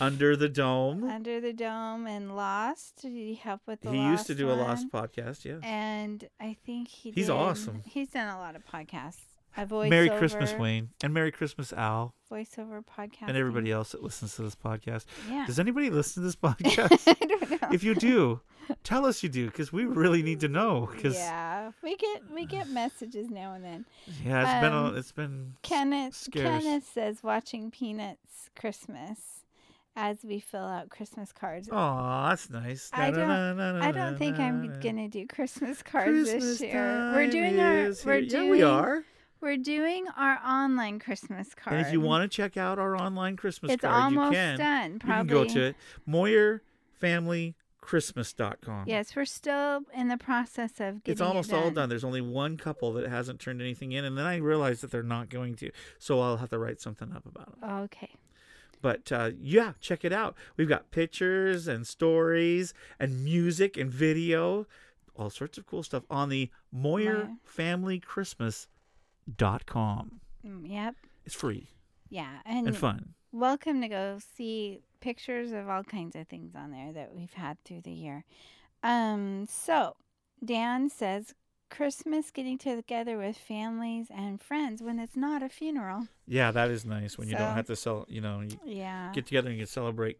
[0.00, 1.04] Under the Dome.
[1.04, 3.02] Under the Dome and Lost.
[3.02, 4.54] Did he help with the he Lost used to do a?
[4.54, 5.58] Lost podcast, yeah.
[5.62, 7.82] And I think he He's did- awesome.
[7.86, 9.20] He's done a lot of podcasts.
[9.56, 10.90] A voiceover, Merry Christmas, Wayne.
[11.02, 12.14] And Merry Christmas, Al.
[12.30, 13.28] Voiceover podcast.
[13.28, 15.04] And everybody else that listens to this podcast.
[15.30, 15.46] Yeah.
[15.46, 17.02] Does anybody listen to this podcast?
[17.06, 17.68] I don't know.
[17.72, 18.40] if you do,
[18.82, 20.88] tell us you do because we really need to know.
[20.92, 23.84] Because yeah, we get we get messages now and then.
[24.24, 26.64] yeah, it's been a, Um, it's been Kenneth scarce.
[26.64, 29.18] Kenneth says watching Peanuts Christmas
[29.94, 31.68] as we fill out Christmas cards.
[31.70, 32.90] Oh, that's nice.
[32.92, 37.12] I don't- I don't think I'm gonna do Christmas cards Christmas this year.
[37.14, 39.04] We're doing our we're doing yeah, we are.
[39.44, 41.76] We're doing our online Christmas card.
[41.76, 44.58] And if you want to check out our online Christmas it's card, almost you can.
[44.58, 44.92] done.
[44.94, 45.76] You can go to it.
[46.08, 48.84] MoyerFamilyChristmas.com.
[48.86, 51.90] Yes, we're still in the process of getting It's almost it all done.
[51.90, 55.04] There's only one couple that hasn't turned anything in, and then I realized that they're
[55.04, 55.70] not going to.
[55.98, 57.66] So I'll have to write something up about it.
[57.84, 58.10] Okay.
[58.80, 60.34] But uh, yeah, check it out.
[60.56, 64.66] We've got pictures and stories and music and video,
[65.16, 66.50] all sorts of cool stuff on the
[69.30, 69.64] MoyerFamilyChristmas.com.
[69.66, 70.20] com.
[70.66, 70.94] Yep.
[71.24, 71.68] It's free
[72.10, 73.14] Yeah, and, and fun.
[73.32, 77.56] welcome to go see pictures of all kinds of things on there that we've had
[77.64, 78.24] through the year.
[78.82, 79.96] Um, so
[80.44, 81.34] Dan says
[81.70, 86.08] Christmas getting together with families and friends when it's not a funeral.
[86.26, 88.04] Yeah, that is nice when you don't have to sell.
[88.08, 89.10] You know, you Yeah.
[89.14, 90.18] get together and you can celebrate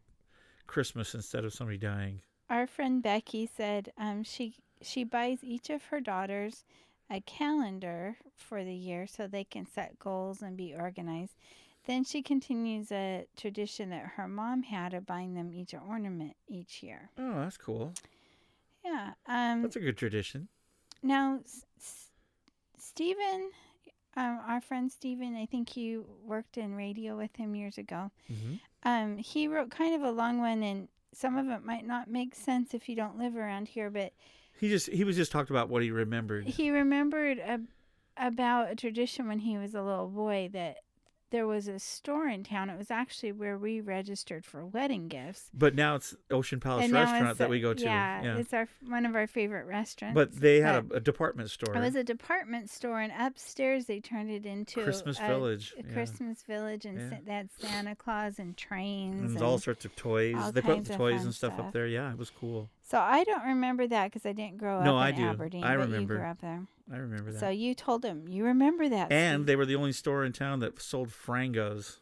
[0.67, 2.23] Christmas instead of somebody dying.
[2.49, 6.65] Our friend Becky said um, she she buys each of her daughters
[7.11, 11.35] a calendar for the year so they can set goals and be organized.
[11.87, 16.35] Then she continues a tradition that her mom had of buying them each an ornament
[16.49, 17.11] each year.
[17.19, 17.93] Oh, that's cool.
[18.85, 19.13] Yeah.
[19.27, 20.49] Um, That's a good tradition.
[21.03, 22.11] now, S- S-
[22.79, 23.51] Stephen,
[24.17, 28.11] um, our friend Stephen, I think you worked in radio with him years ago.
[28.29, 32.09] hmm Um, he wrote kind of a long one, and some of it might not
[32.11, 34.13] make sense if you don't live around here, but
[34.59, 36.47] He just he was just talked about what he remembered.
[36.47, 37.61] he remembered a,
[38.17, 40.77] about a tradition when he was a little boy that
[41.31, 42.71] there was a store in town.
[42.71, 45.51] It was actually where we registered for wedding gifts.
[45.53, 47.83] But now it's Ocean Palace Restaurant it's that a- we go to.
[47.83, 50.15] Yeah, it's our one of our favorite restaurants.
[50.15, 51.75] But they had but a, a department store.
[51.75, 55.85] It was a department store, and upstairs they turned it into Christmas a, Village, A
[55.85, 55.93] yeah.
[55.93, 57.35] Christmas village, and Yeah.
[57.35, 59.21] had Santa Claus and trains.
[59.23, 60.37] and And all sorts of toys.
[60.53, 61.67] They put the toys and stuff, stuff.
[61.67, 61.89] up there.
[61.89, 62.71] Yeah, it was cool.
[62.85, 65.25] So I don't remember that because I didn't grow No, up I in do.
[65.25, 65.65] Aberdeen.
[65.65, 66.15] I remember.
[66.15, 66.63] You grew up there.
[66.93, 67.41] I remember that.
[67.41, 69.11] So you told him you remember that.
[69.11, 69.47] and Steve.
[69.47, 71.97] they were the only store in town that sold frangos.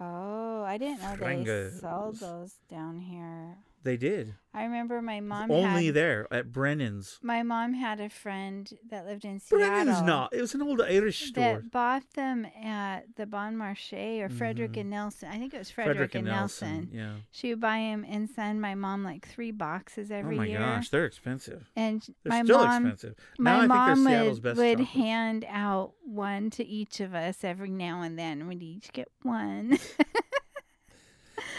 [0.00, 1.80] Oh, I didn't know they Frangos.
[1.80, 3.56] sold those down here.
[3.86, 4.34] They did.
[4.52, 7.18] I remember my mom only had, there at Brennan's.
[7.22, 9.68] My mom had a friend that lived in Seattle.
[9.68, 10.32] Brennan's not.
[10.32, 11.44] It was an old Irish store.
[11.62, 14.80] That bought them at the Bon Marché or Frederick Mhm.
[14.80, 15.28] and Nelson.
[15.28, 16.88] I think it was Frederick, and Nelson.
[16.90, 17.16] Yeah.
[17.30, 20.58] She would buy them and send my mom like three boxes every year.
[20.58, 20.76] oh my year.
[20.76, 21.70] gosh, they're expensive.
[21.76, 23.14] And They're my still mom, expensive.
[23.38, 26.98] my now I mom think they're Seattle's would, best would hand out one to each
[27.00, 28.48] of us every now and then.
[28.48, 29.78] We'd each get one.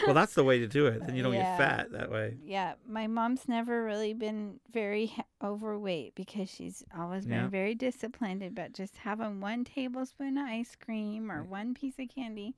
[0.06, 1.04] Well, that's the way to do it.
[1.06, 1.56] Then you don't Yeah.
[1.56, 2.36] get fat that way.
[2.44, 7.48] yeah, my mom's never really been very overweight because she's always been Yeah.
[7.48, 12.54] very disciplined about just having one tablespoon of ice cream or one piece of candy.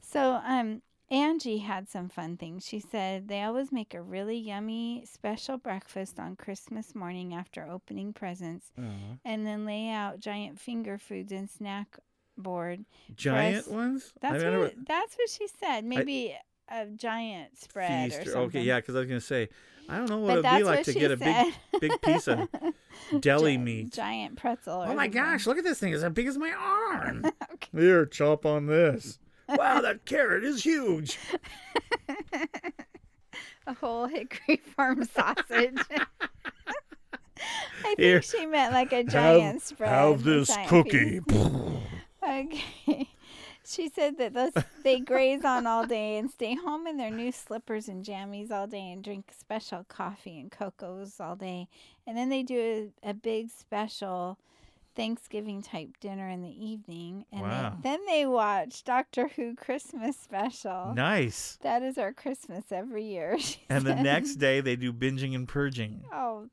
[0.00, 2.66] So, um, Angie had some fun things.
[2.66, 8.12] She said they always make a really yummy special breakfast on Christmas morning after opening
[8.14, 9.18] presents, Aw.
[9.24, 11.98] and then lay out giant finger foods and snack
[12.38, 12.84] board.
[13.14, 14.12] Giant ones?
[14.20, 15.84] That's I what that's what she said.
[15.84, 16.34] Maybe
[16.74, 18.42] a giant spread feast or something.
[18.48, 19.48] Okay, yeah, because I was gonna say
[19.88, 22.48] I don't know what But it'd be like to get a big big piece of
[23.20, 23.92] deli Gi- meat.
[23.92, 24.74] Giant pretzel.
[24.74, 25.10] Oh or my something.
[25.12, 25.92] gosh, look at this thing.
[25.92, 27.24] It's as big as my arm.
[27.54, 27.68] Okay.
[27.84, 29.18] Here, chop on this.
[29.48, 31.18] Wow, that carrot is huge.
[33.66, 35.76] A whole Hickory Farm sausage.
[35.90, 39.92] I think Here, she meant like a giant spread.
[39.92, 41.20] a this cookie.
[42.26, 43.08] Okay.
[43.66, 44.52] She said that those
[44.82, 48.66] they graze on all day and stay home in their new slippers and jammies all
[48.66, 51.68] day and drink special coffee and cocos all day.
[52.06, 54.38] And then they do a, a big special
[54.94, 57.24] Thanksgiving type dinner in the evening.
[57.32, 57.76] And Wow.
[57.82, 60.92] they, then they watch Doctor Who Christmas special.
[60.94, 61.58] nice.
[61.62, 63.38] That is our Christmas every year.
[63.70, 66.02] And the next day they do binging and purging.
[66.12, 66.48] Oh,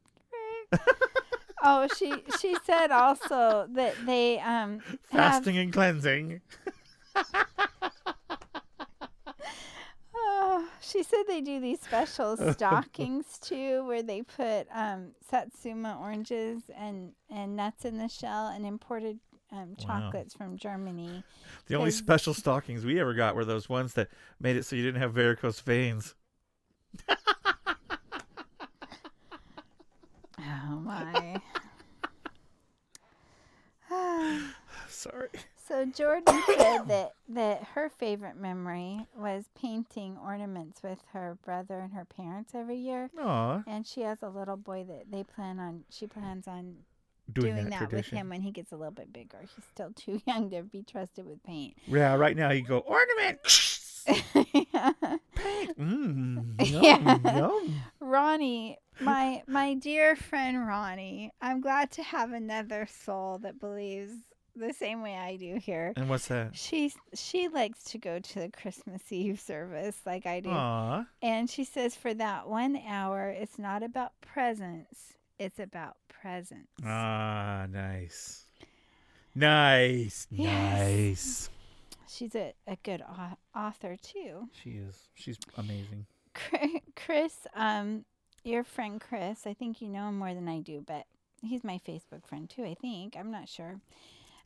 [1.64, 4.82] oh, she she said also that they um
[5.12, 6.41] have Fasting and cleansing.
[10.14, 16.64] Oh, she said they do these special stockings too, where they put um, satsuma oranges
[16.76, 19.20] and, and nuts in the shell and imported
[19.51, 20.09] um, Wow.
[20.12, 21.26] chocolates from Germany.
[21.68, 24.09] The only special stockings we ever got were those ones that
[24.39, 26.16] made it so you didn't have varicose veins.
[30.39, 31.41] Oh my!
[34.88, 35.30] Sorry.
[35.72, 41.93] So Jordan said that that her favorite memory was painting ornaments with her brother and
[41.93, 43.09] her parents every year.
[43.17, 45.84] Aw, And she has a little boy that they plan on.
[45.89, 46.76] She plans on
[47.32, 49.39] doing, doing, that, that, with him when he gets a little bit bigger.
[49.41, 51.76] He's still too young to be trusted with paint.
[51.88, 53.39] Yeah, right now you go ornament.
[55.80, 57.17] Mmm, yum, Yeah.
[57.38, 57.76] yum.
[57.99, 64.13] Ronnie, my my dear friend Ronnie, I'm glad to have another soul that believes
[64.56, 65.93] the same way I do here.
[65.95, 66.56] And what's that?
[66.56, 70.49] She's she likes to go to the Christmas Eve service like I do.
[70.49, 76.68] Aw, And she says for that one hour it's not about presents, it's about presents.
[76.86, 78.45] ah, nice,
[79.36, 80.80] nice, Yes.
[80.80, 81.49] nice.
[82.08, 84.49] She's a, a good au- author too.
[84.62, 84.95] She is.
[85.14, 86.06] She's amazing.
[86.95, 88.04] Chris, um,
[88.43, 91.06] your friend Chris, I think you know him more than I do, but
[91.41, 93.16] he's my Facebook friend too, I think.
[93.18, 93.80] I'm not sure.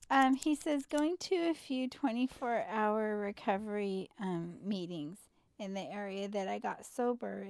[0.09, 5.17] Um, he says going to a few 24 hour recovery um, meetings
[5.57, 7.47] in the area that I got sober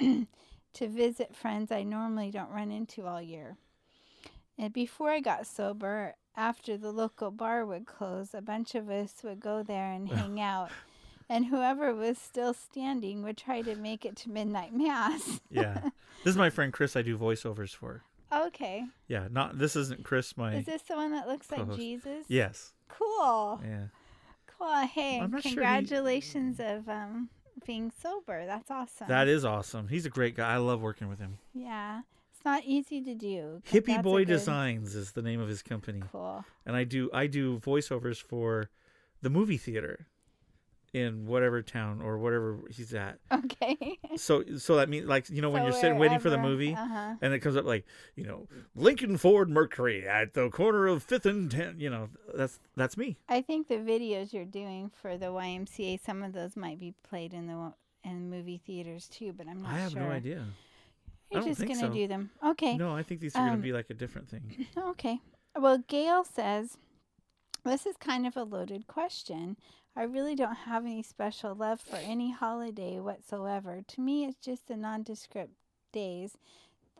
[0.00, 0.26] in
[0.74, 3.56] to visit friends I normally don't run into all year.
[4.58, 9.14] And before I got sober, after the local bar would close, a bunch of us
[9.24, 10.70] would go there and hang out.
[11.28, 15.40] And whoever was still standing would try to make it to midnight mass.
[15.50, 15.80] Yeah,
[16.24, 16.96] this is my friend Chris.
[16.96, 18.02] I do voiceovers for.
[18.32, 18.84] Okay.
[19.08, 20.36] Yeah, not this isn't Chris.
[20.36, 21.78] My Is this the one that looks like co-host.
[21.78, 22.24] Jesus?
[22.28, 22.72] yes.
[22.88, 23.60] Cool.
[23.64, 23.84] Yeah.
[24.58, 24.86] Cool.
[24.86, 27.28] Hey, I'm sure he- congratulations of um
[27.66, 28.46] being sober.
[28.46, 29.08] That's awesome.
[29.08, 29.88] That is awesome.
[29.88, 30.52] He's a great guy.
[30.54, 31.38] I love working with him.
[31.54, 32.02] yeah.
[32.34, 33.62] It's not easy to do.
[33.70, 36.44] Hippie Boy good- Designs is the name of his company, Cool.
[36.66, 38.68] and I do I do voiceovers for
[39.20, 40.08] the movie theater
[40.92, 43.18] in whatever town or whatever he's at.
[43.32, 43.98] Okay.
[44.16, 46.74] So so that means like you know when you're sitting waiting for the movie.
[46.74, 47.14] Uh-huh.
[47.22, 47.86] And it comes up like,
[48.16, 51.78] you know, Lincoln Ford Mercury at the corner of Fifth and Ten.
[51.78, 53.16] You know, that's that's me.
[53.28, 57.32] I think the videos you're doing for the YMCA, some of those might be played
[57.32, 57.72] in the
[58.04, 60.00] in movie theaters too, but I'm not I have sure.
[60.02, 60.44] no idea.
[61.30, 61.88] You're just gonna so.
[61.88, 62.30] do them.
[62.44, 62.76] Okay.
[62.76, 64.66] No, I think these are going Um, to be like a different thing.
[64.76, 65.20] Okay.
[65.56, 66.76] Well, Gail says,
[67.64, 69.56] This is kind of a loaded question.
[69.94, 73.82] I really don't have any special love for any holiday whatsoever.
[73.86, 75.52] To me, it's just the nondescript
[75.92, 76.32] days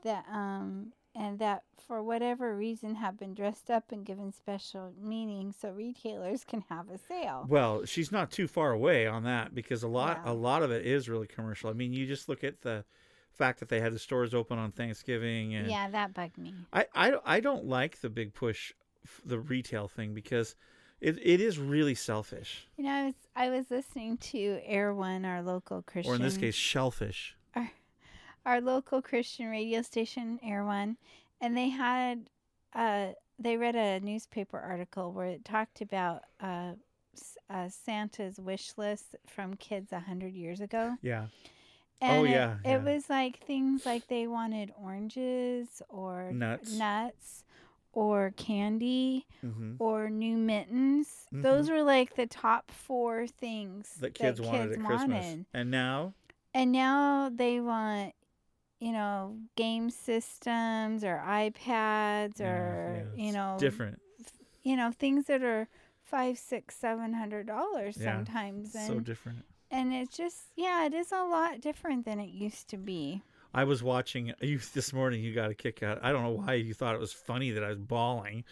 [0.04, 5.52] that, um, and that for whatever reason have been dressed up and given special meaning
[5.58, 7.46] so retailers can have a sale.
[7.48, 10.32] Well, she's not too far away on that because a lot Yeah.
[10.32, 11.70] a lot of it is really commercial.
[11.70, 12.84] I mean, you just look at the
[13.32, 16.54] fact that they had the stores open on Thanksgiving and Yeah, that bugged me.
[16.72, 18.72] I, I, I don't like the big push
[19.24, 20.54] the retail thing because
[21.02, 22.66] it, it is really selfish.
[22.76, 26.22] You know, I was I was listening to Air One, our local Christian Or in
[26.22, 27.36] this case, shellfish.
[27.54, 27.70] our
[28.46, 30.96] our local Christian radio station, Air One,
[31.40, 32.30] and they had
[32.74, 36.72] uh they read a newspaper article where it talked about uh,
[37.50, 40.96] uh Santa's wish list from kids a hundred years ago.
[41.02, 41.26] Yeah.
[42.00, 46.72] And Oh, it, yeah, it was like things like they wanted oranges or Nuts.
[46.76, 47.44] nuts
[47.92, 51.26] or candy hmm or new mittens.
[51.32, 55.08] Those were like the top four things That kids wanted at Christmas.
[55.10, 55.46] wanted.
[55.54, 56.14] And now,
[56.54, 58.14] And now they want,
[58.78, 64.00] you know, game systems or iPads yeah, or yeah, you know, different.
[64.62, 65.68] you know, things that are
[66.04, 69.44] five, six, seven hundred dollars Yeah, sometimes, and so different.
[69.70, 73.22] and it's just yeah, it is a lot different than it used to be.
[73.54, 75.22] I was watching you this morning.
[75.22, 75.98] You got a kick out.
[76.02, 78.44] I don't know why you thought it was funny that I was bawling,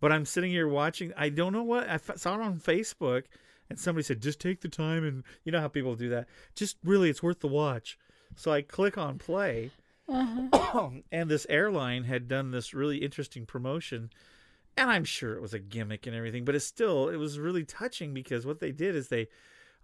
[0.00, 1.12] but I'm sitting here watching.
[1.16, 3.24] I don't know what I saw it on Facebook,
[3.68, 6.28] and somebody said just take the time and you know how people do that.
[6.54, 7.98] Just really, it's worth the watch.
[8.34, 9.70] So I click on play,
[10.08, 14.10] and this airline had done this really interesting promotion
[14.76, 17.64] and I'm sure it was a gimmick and everything, but it's still it was really
[17.64, 19.28] touching because what they did is they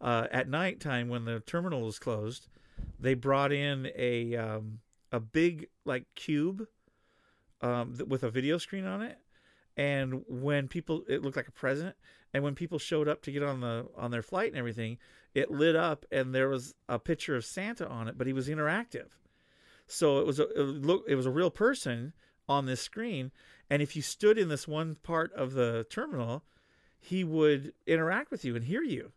[0.01, 2.49] uh, at nighttime when the terminal was closed,
[2.99, 4.81] they brought in a um,
[5.11, 6.67] a big like cube
[7.61, 9.19] um, th- with a video screen on it,
[9.77, 11.95] and when people it looked like a present,
[12.33, 14.99] and when people showed up to get on the on their flight and everything,
[15.35, 18.49] it lit up and there was a picture of Santa on it, but he was
[18.49, 19.09] interactive.
[19.87, 22.13] So it was a it look it was a real person
[22.49, 23.31] on this screen,
[23.71, 26.45] and if you stood in this one part of the terminal,
[26.99, 29.13] he would interact with you and hear you.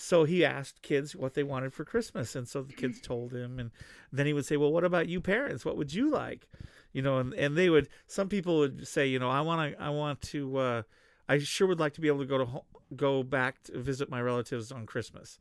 [0.00, 3.58] So he asked kids what they wanted for Christmas, and so the kids told him,
[3.58, 3.72] and
[4.12, 5.64] then he would say, "Well, what about you parents?
[5.64, 6.46] What would you like?"
[6.92, 7.88] You know, and, and they would.
[8.06, 10.82] Some people would say, you know, I want to, I want to, uh,
[11.28, 12.60] I sure would like to be able to go to
[12.94, 15.36] go back to visit my relatives on Christmas,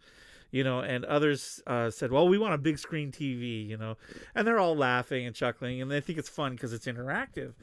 [0.50, 0.80] you know.
[0.80, 3.96] And others uh, said, well, we want a big screen TV, you know,
[4.34, 7.54] and they're all laughing and chuckling, and they think it's fun because it's interactive.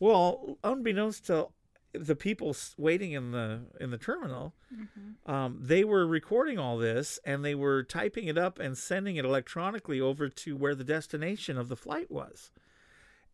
[0.00, 1.46] Well, unbeknownst to
[1.94, 4.54] the people waiting in the in the terminal,
[5.26, 9.24] um, they were recording all this and they were typing it up and sending it
[9.24, 12.50] electronically over to where the destination of the flight was.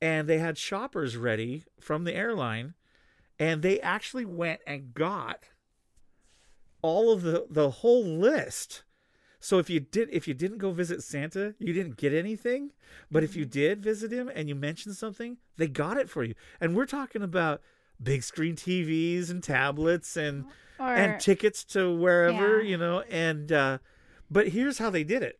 [0.00, 2.74] And they had shoppers ready from the airline,
[3.38, 5.44] and they actually went and got
[6.82, 8.84] all of the the whole list.
[9.40, 12.72] So if you did if you didn't go visit Santa, you didn't get anything,
[13.10, 16.34] but if you did visit him and you mentioned something, they got it for you.
[16.60, 17.62] And we're talking about
[18.02, 20.44] big screen TVs and tablets and
[20.78, 22.68] Or and tickets to wherever, Yeah.
[22.70, 23.78] you know, and uh
[24.30, 25.39] but here's how they did it.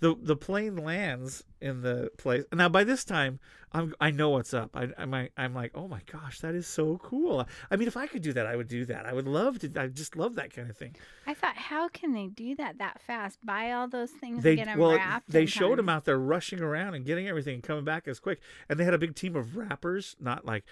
[0.00, 2.44] The the plane lands in the place.
[2.52, 3.40] Now by this time,
[3.72, 4.70] I'm I know what's up.
[4.74, 7.96] I I'm like- I'm like, "Oh my gosh, that is so cool." I mean, if
[7.96, 9.06] I could do that, I would do that.
[9.06, 10.94] I would love to I just love that kind of thing.
[11.26, 13.38] I thought, how can they do that that fast?
[13.44, 15.30] Buy all those things They and get them well, wrapped.
[15.30, 15.76] they showed time?
[15.78, 18.40] them out there rushing around and getting everything and coming back as quick.
[18.68, 20.64] And they had a big team of rappers, not like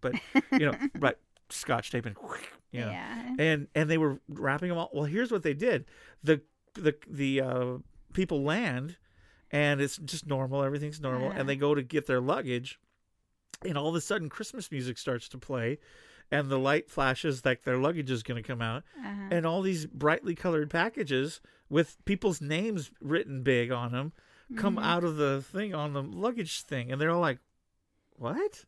[0.00, 0.14] but
[0.52, 2.16] you know, but scotch tape and
[2.72, 2.88] you know.
[2.90, 3.34] Yeah.
[3.38, 4.90] and and they were wrapping them all.
[4.92, 5.84] Well, here's what they did:
[6.22, 6.42] the
[6.74, 7.66] the the uh,
[8.16, 8.96] people land,
[9.52, 10.64] and it's just normal.
[10.64, 11.38] Everything's normal, Uh-huh.
[11.38, 12.80] and they go to get their luggage,
[13.62, 15.78] and all of a sudden, Christmas music starts to play,
[16.32, 19.28] and the light flashes like their luggage is going to come out, Uh-huh.
[19.30, 24.12] and all these brightly colored packages with people's names written big on them
[24.56, 24.84] come Mm-hmm.
[24.84, 27.38] out of the thing on the luggage thing, and they're all like,
[28.16, 28.64] "What?"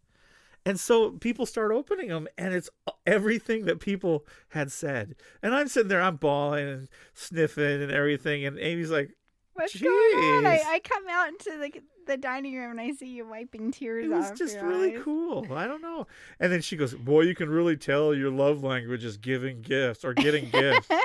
[0.67, 2.69] And so people start opening them, and it's
[3.07, 5.15] everything that people had said.
[5.43, 8.45] And I'm sitting there, I'm bawling and sniffing and everything.
[8.45, 9.15] And Amy's like,
[9.59, 10.47] What's going on?
[10.47, 14.07] I, I come out into the the dining room and I see you wiping tears
[14.07, 15.03] it was just really eyes.
[15.05, 15.47] cool.
[15.53, 16.07] I don't know.
[16.41, 20.05] And then she goes, Boy, you can really tell your love language is giving gifts
[20.05, 20.89] or getting gifts.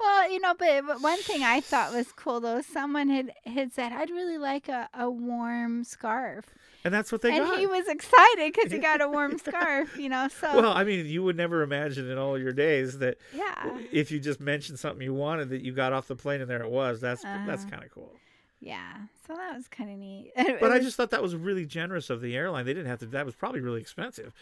[0.00, 3.72] Well, you know, but, but one thing I thought was cool though, someone had had
[3.72, 6.44] said, "I'd really like a, a warm scarf,"
[6.88, 7.58] And that's what they and got.
[7.58, 9.96] he was excited because he got a warm scarf.
[9.98, 13.18] You know, so well, I mean, you would never imagine in all your days that
[13.34, 16.48] yeah, if you just mentioned something you wanted that you got off the plane and
[16.50, 17.00] there it was.
[17.00, 17.70] That's that's Uh-huh.
[17.70, 18.12] kind of cool.
[18.60, 18.94] yeah.
[19.26, 20.32] So that was kind of neat.
[20.60, 22.64] But I just thought that was really generous of the airline.
[22.64, 23.06] They didn't have to.
[23.06, 24.32] That was probably really expensive,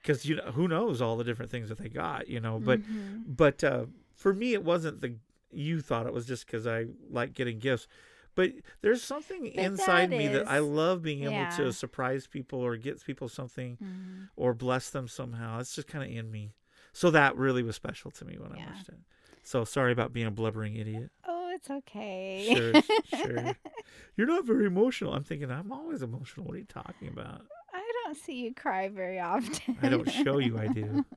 [0.00, 2.26] because you know who knows all the different things that they got.
[2.28, 3.32] You know, but Mm-hmm.
[3.32, 3.84] but uh,
[4.16, 5.14] for me, it wasn't the.
[5.54, 7.86] You thought it was just because I like getting gifts,
[8.34, 11.50] but there's something But inside that me that I love being able yeah.
[11.56, 14.28] to surprise people or get people something Mhm.
[14.36, 15.58] or bless them somehow.
[15.60, 16.54] It's just kind of in me.
[16.92, 18.66] So that really was special to me when I Yeah.
[18.74, 18.98] watched it.
[19.42, 21.10] So sorry about being a blubbering idiot.
[21.26, 22.54] Oh, it's okay.
[22.54, 22.82] Sure,
[23.18, 23.56] sure.
[24.16, 25.12] You're not very emotional.
[25.14, 26.46] I'm thinking I'm always emotional.
[26.46, 27.42] What are you talking about?
[27.72, 29.78] I don't see you cry very often.
[29.82, 31.04] I don't show you I do.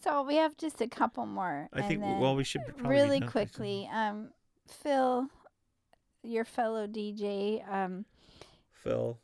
[0.00, 1.68] So we have just a couple more.
[1.72, 3.54] I think well we should probably really done pretty soon.
[3.56, 4.28] quickly, um,
[4.68, 5.26] Phil,
[6.22, 8.04] your fellow DJ, um,
[8.72, 9.18] Phil.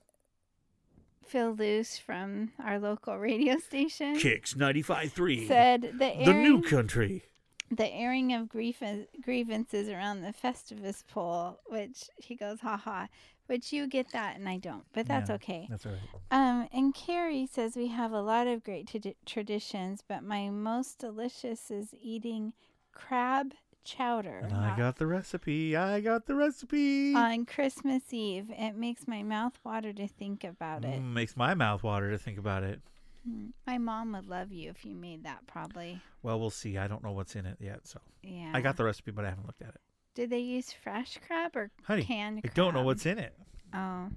[1.26, 5.48] Phil Luce from our local radio station Kicks 95.3.
[5.48, 7.24] said the the new country.
[7.70, 8.82] the airing of grief
[9.22, 13.08] grievances around the Festivus pole, which he goes, ha ha.
[13.46, 15.36] which you get that and I don't, but that's Yeah.
[15.36, 15.66] okay.
[15.70, 16.00] That's all right.
[16.30, 20.98] Um, and Carrie says we have a lot of great tradi- traditions, but my most
[20.98, 22.52] delicious is eating
[22.92, 24.38] crab chowder.
[24.42, 25.76] And I got the recipe.
[25.76, 27.14] I got the recipe.
[27.14, 28.46] on Christmas Eve.
[28.50, 31.00] It makes my mouth water to think about it.
[31.00, 32.80] Mm, makes my mouth water to think about it.
[33.28, 33.50] Mm.
[33.66, 36.00] My mom would love you if you made that, probably.
[36.22, 36.76] Well, we'll see.
[36.78, 38.50] I don't know what's in it yet, so Yeah.
[38.54, 39.80] I got the recipe, but I haven't looked at it.
[40.14, 42.54] Did they use fresh crab or Honey, canned I crab?
[42.54, 43.34] don't know what's in it.
[43.72, 44.08] Oh.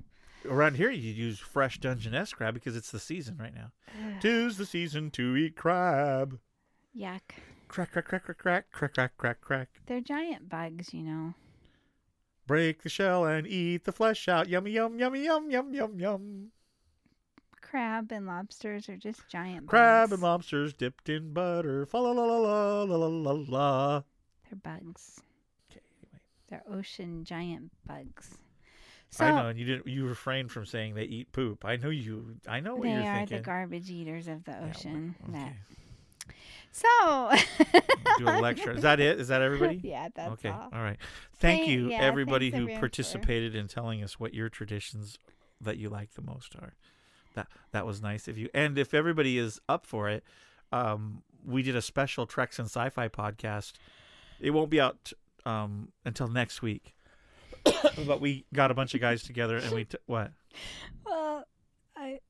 [0.47, 3.71] Around here, you use fresh Dungeness crab because it's the season right now.
[4.21, 6.39] Tis the season to eat crab.
[6.95, 7.21] Yuck.
[7.67, 9.69] Crack, crack, crack, crack, crack, crack, crack, crack, crack.
[9.85, 11.33] They're giant bugs, you know.
[12.47, 14.47] Break the shell and eat the flesh out.
[14.47, 16.47] Yummy, yum, yummy, yum, yum, yum, yum.
[17.61, 20.13] Crab and lobsters are just giant Crab bugs.
[20.13, 21.85] and lobsters dipped in butter.
[21.85, 24.01] Fa la la la la la la la la.
[24.49, 25.19] They're bugs.
[25.69, 26.19] Okay, anyway.
[26.49, 28.37] They're ocean giant bugs.
[29.09, 29.87] So I know, and you didn't.
[29.87, 31.65] You refrained from saying they eat poop.
[31.65, 32.35] I know you.
[32.47, 33.37] I know what they you're are thinking.
[33.37, 35.15] the garbage eaters of the Yeah, well, ocean.
[35.29, 35.31] okay.
[35.33, 35.53] That.
[36.71, 37.31] So.
[38.17, 38.71] Do a lecture.
[38.71, 39.19] Is that it?
[39.19, 39.79] Is that everybody?
[39.83, 40.49] yeah, that's okay.
[40.49, 40.69] all.
[40.73, 40.97] right.
[41.39, 45.17] Thank Thank- you, yeah, everybody who everyone for- participated in telling us what your traditions
[45.61, 46.73] that you like the most are.
[47.35, 48.49] That that was nice of you.
[48.53, 50.23] And if everybody is up for it,
[50.71, 53.73] um, we did a special Treks and Sci-Fi podcast.
[54.39, 55.13] It won't be out
[55.45, 56.93] um, until next week,
[58.05, 60.31] but we got a bunch of guys together and we t- what?
[61.05, 61.26] Well,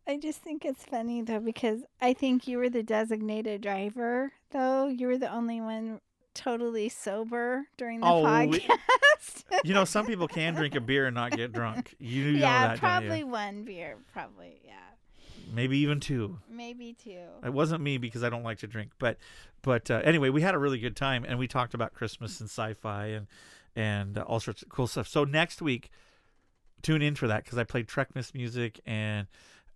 [0.08, 4.88] I just think it's funny though because I think you were the designated driver though.
[4.88, 6.00] You were the only one
[6.34, 9.44] totally sober during the Oh, podcast.
[9.64, 11.96] You know, some people can drink a beer and not get drunk.
[12.00, 14.62] You know yeah, that, probably one beer, probably.
[14.66, 14.74] Yeah.
[15.54, 16.38] Maybe even two.
[16.50, 17.24] Maybe two.
[17.44, 19.18] It wasn't me because I don't like to drink, but
[19.62, 22.50] but uh, anyway, we had a really good time and we talked about Christmas and
[22.50, 23.28] sci-fi and
[23.76, 25.08] and uh, all sorts of cool stuff.
[25.08, 25.90] So next week,
[26.82, 29.28] tune in for that because I played Trekmas music and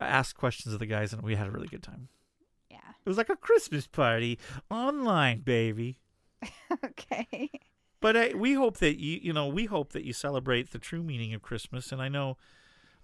[0.06, 2.10] asked questions of the guys and we had a really good time.
[2.70, 2.78] Yeah.
[2.78, 4.40] It was like a Christmas party
[4.70, 6.00] online, baby.
[6.86, 7.50] okay.
[8.02, 11.04] But uh, we hope that you you know we hope that you celebrate the true
[11.04, 11.92] meaning of Christmas.
[11.92, 12.38] And I know,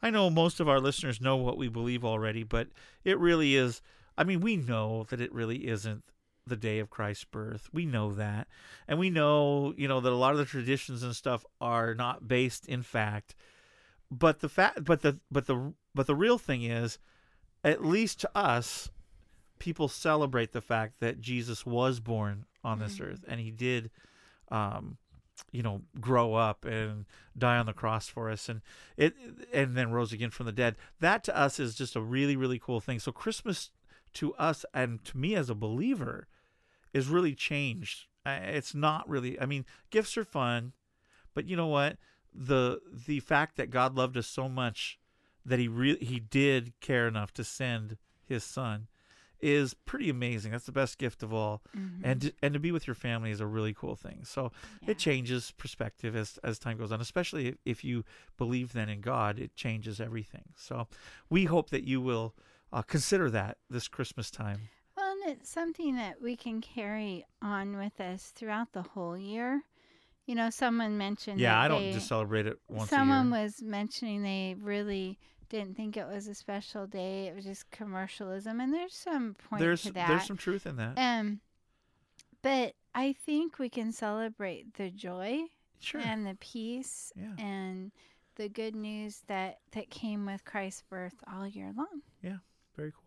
[0.01, 2.67] I know most of our listeners know what we believe already, but
[3.05, 3.81] it really is.
[4.17, 6.03] I mean, we know that it really isn't
[6.47, 7.69] the day of Christ's birth.
[7.71, 8.47] We know that,
[8.87, 12.27] and we know you know that a lot of the traditions and stuff are not
[12.27, 13.35] based in fact.
[14.09, 16.97] But the fact, but the but the but the real thing is,
[17.63, 18.89] at least to us,
[19.59, 23.89] people celebrate the fact that Jesus was born on this earth and he did
[24.51, 24.97] um
[25.51, 27.05] you know grow up and
[27.37, 28.61] die on the cross for us and
[28.97, 29.13] it
[29.53, 30.75] and then rose again from the dead.
[30.99, 32.99] That to us is just a really really cool thing.
[32.99, 33.71] So christmas
[34.13, 36.27] to us and to me as a believer
[36.93, 38.05] is really changed.
[38.25, 40.73] It's not really i mean gifts are fun
[41.33, 41.97] but you know what
[42.39, 44.99] the the fact that god loved us so much
[45.45, 48.87] that he really he did care enough to send his son
[49.39, 51.61] is pretty amazing that's the best gift of all
[52.03, 54.23] and to, and to be with your family is a really cool thing.
[54.23, 54.51] So
[54.83, 54.91] Yeah.
[54.91, 58.03] it changes perspective as as time goes on, especially if, if you
[58.37, 59.39] believe then in God.
[59.39, 60.53] It changes everything.
[60.55, 60.87] So
[61.29, 62.35] we hope that you will
[62.71, 64.69] uh, consider that this Christmas time.
[64.95, 69.63] Well, and it's something that we can carry on with us throughout the whole year.
[70.27, 71.39] You know, someone mentioned.
[71.39, 73.43] Yeah, I don't they- just celebrate it once Someone a year.
[73.45, 75.17] was mentioning they really
[75.49, 77.27] didn't think it was a special day.
[77.27, 80.07] It was just commercialism, and there's some point there's to that.
[80.09, 80.97] there's some truth in that.
[80.97, 81.39] um,
[82.41, 85.43] but I think we can celebrate the joy
[85.79, 86.01] sure.
[86.01, 87.33] and the peace Yeah.
[87.37, 87.91] and
[88.35, 92.01] the good news that that came with Christ's birth all year long.
[92.21, 92.37] Yeah,
[92.75, 93.03] very cool.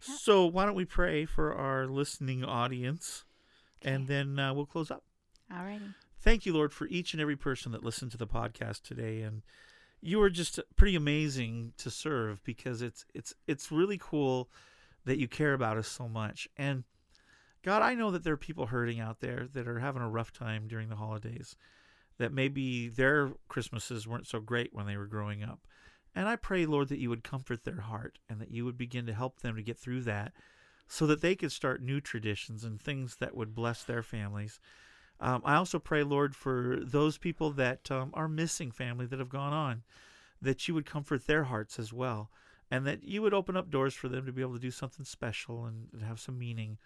[0.00, 3.24] So why don't we pray for our listening audience,
[3.82, 5.04] and then uh, we'll close up.
[5.52, 5.94] Alrighty.
[6.20, 9.42] Thank you, Lord, for each and every person that listened to the podcast today, and
[10.00, 14.50] you are just pretty amazing to serve because it's it's it's really cool
[15.04, 16.48] that you care about us so much.
[16.56, 16.84] And
[17.62, 20.32] God, I know that there are people hurting out there that are having a rough
[20.32, 21.56] time during the holidays,
[22.18, 25.66] that maybe their Christmases weren't so great when they were growing up.
[26.14, 29.06] And I pray, Lord, that you would comfort their heart and that you would begin
[29.06, 30.32] to help them to get through that
[30.88, 34.58] so that they could start new traditions and things that would bless their families.
[35.20, 39.28] Um, I also pray, Lord, for those people that um, are missing family that have
[39.28, 39.82] gone on,
[40.40, 42.30] that you would comfort their hearts as well,
[42.70, 45.04] and that you would open up doors for them to be able to do something
[45.04, 46.78] special and have some meaning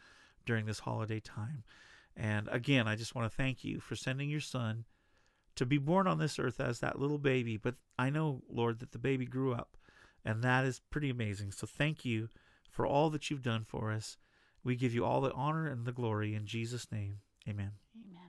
[0.47, 1.65] during this holiday time.
[2.17, 4.85] And again, I just want to thank you for sending your son
[5.57, 7.57] to be born on this earth as that little baby.
[7.57, 9.77] But I know, Lord, that the baby grew up,
[10.25, 11.53] and that is pretty amazing.
[11.53, 12.29] So thank you
[12.71, 14.17] for all that you've done for us.
[14.65, 17.19] We give you all the honor and the glory in Jesus' name.
[17.49, 17.73] Amen.
[18.09, 18.29] Amen.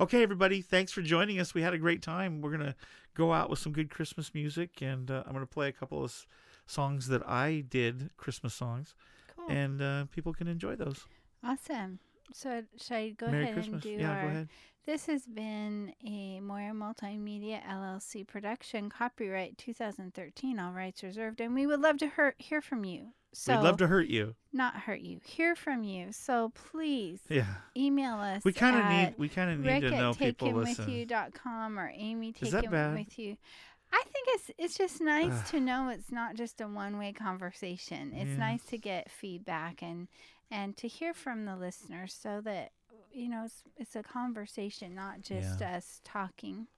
[0.00, 1.54] Okay, everybody, thanks for joining us.
[1.54, 2.40] We had a great time.
[2.40, 2.74] We're going to
[3.14, 6.02] go out with some good Christmas music, and uh, I'm going to play a couple
[6.04, 6.26] of s-
[6.66, 8.94] songs that I did, Christmas songs,
[9.36, 9.50] Cool.
[9.50, 11.06] and uh, people can enjoy those.
[11.44, 12.00] awesome.
[12.32, 13.72] So should I go Merry ahead Christmas.
[13.74, 14.48] and do yeah, our go ahead.
[14.86, 21.66] This has been a Moyer Multimedia LLC production, copyright 2013, all rights reserved, and we
[21.66, 23.08] would love to hear, hear from you.
[23.32, 24.34] So We'd love to hurt you.
[24.52, 26.12] not hurt you, hear from you.
[26.12, 27.46] So please Yeah.
[27.76, 28.44] email us.
[28.44, 30.86] We kind of need we kind of need Rick to know people listen.
[30.86, 32.94] takehimwithyou.com or Amy Is that take bad?
[32.94, 33.36] with you.
[33.92, 38.12] I think it's it's just nice to know it's not just a one way conversation.
[38.12, 38.36] It's Yeah.
[38.36, 40.08] nice to get feedback and
[40.54, 42.70] and to hear from the listeners so that
[43.12, 46.68] you know it's it's a conversation, not just us talking.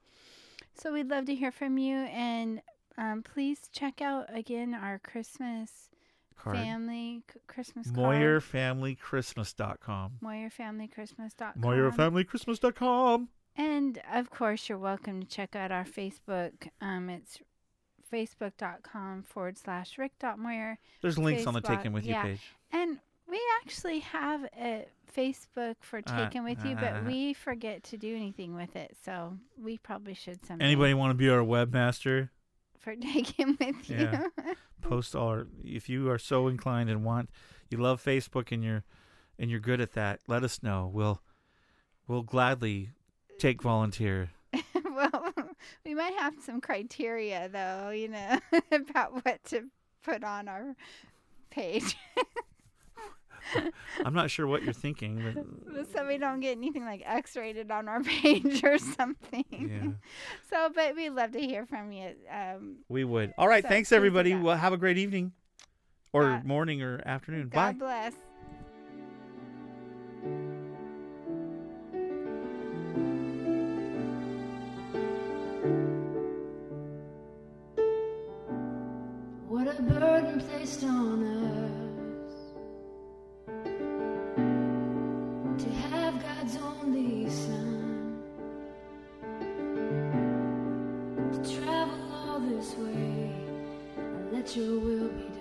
[0.74, 2.60] So we'd love to hear from you and
[2.98, 5.90] um, please check out again our Christmas
[6.38, 6.56] Card.
[6.56, 8.76] family christmas moyer c- Christmas Moyer card.
[9.02, 10.12] MoyerFamilyChristmas.com.
[10.22, 11.62] MoyerFamilyChristmas.com.
[11.62, 13.28] MoyerFamilyChristmas.com.
[13.58, 16.68] And of course, you're welcome to check out our Facebook.
[16.80, 17.38] Um, it's
[18.12, 20.78] facebook.com forward slash rick.moyer.
[21.00, 22.22] There's links on the Take Facebook, Him With yeah.
[22.22, 22.42] You page.
[22.72, 22.98] And
[23.28, 24.86] we actually have a
[25.16, 28.76] Facebook for Uh, Take Him With You, uh, but we forget to do anything with
[28.76, 28.96] it.
[29.04, 30.64] So we probably should someday.
[30.64, 32.30] Anybody want to be our webmaster?
[32.78, 34.26] For Take Him With Yeah.
[34.44, 34.54] You.
[34.82, 37.28] Post all our, if you are so inclined and want
[37.70, 38.84] you love Facebook and you're
[39.38, 40.88] and you're good at that, let us know.
[40.92, 41.20] We'll
[42.06, 42.90] we'll gladly
[43.38, 44.30] take volunteer.
[44.94, 45.32] well,
[45.84, 48.38] we might have some criteria, though, you know,
[48.72, 49.64] about what to
[50.04, 50.76] put on our
[51.50, 51.96] page.
[54.04, 55.22] I'm not sure what you're thinking,
[55.72, 59.44] but so we don't get anything like X-rated on our page or something.
[59.50, 59.92] yeah,
[60.50, 62.12] So, but we'd love to hear from you.
[62.30, 63.32] Um, we would.
[63.38, 64.32] All right, So thanks everybody.
[64.32, 64.42] that.
[64.42, 65.32] Well, have a great evening
[66.12, 67.48] or Uh, morning or afternoon.
[67.48, 67.84] God Bye.
[67.84, 68.12] bless.
[79.48, 81.65] What a burden placed on us
[94.56, 95.35] Your will be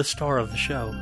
[0.00, 0.94] the star of the show.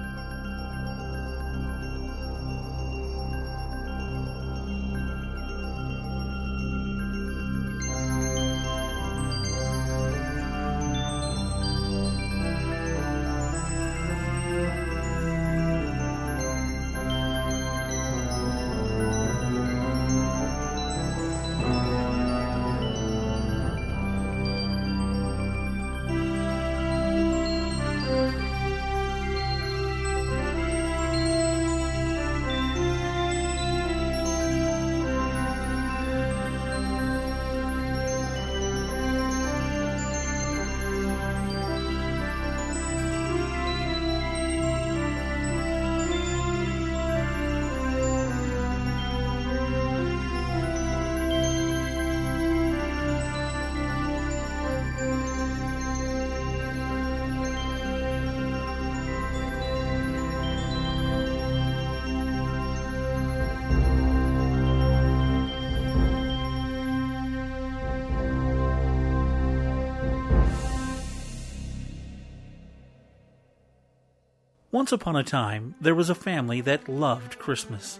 [74.78, 77.98] Once upon a time, there was a family that loved Christmas.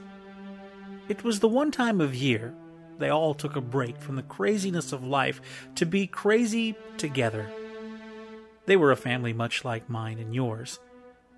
[1.08, 2.54] It was the one time of year
[3.00, 5.40] they all took a break from the craziness of life
[5.74, 7.50] to be crazy together.
[8.66, 10.78] They were a family much like mine and yours.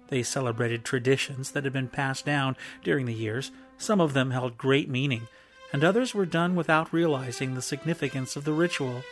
[0.09, 2.55] They celebrated traditions that had been passed down
[2.85, 3.51] during the years.
[3.79, 5.27] Some of them held great meaning,
[5.73, 9.05] and others were done without realizing the significance of the ritual.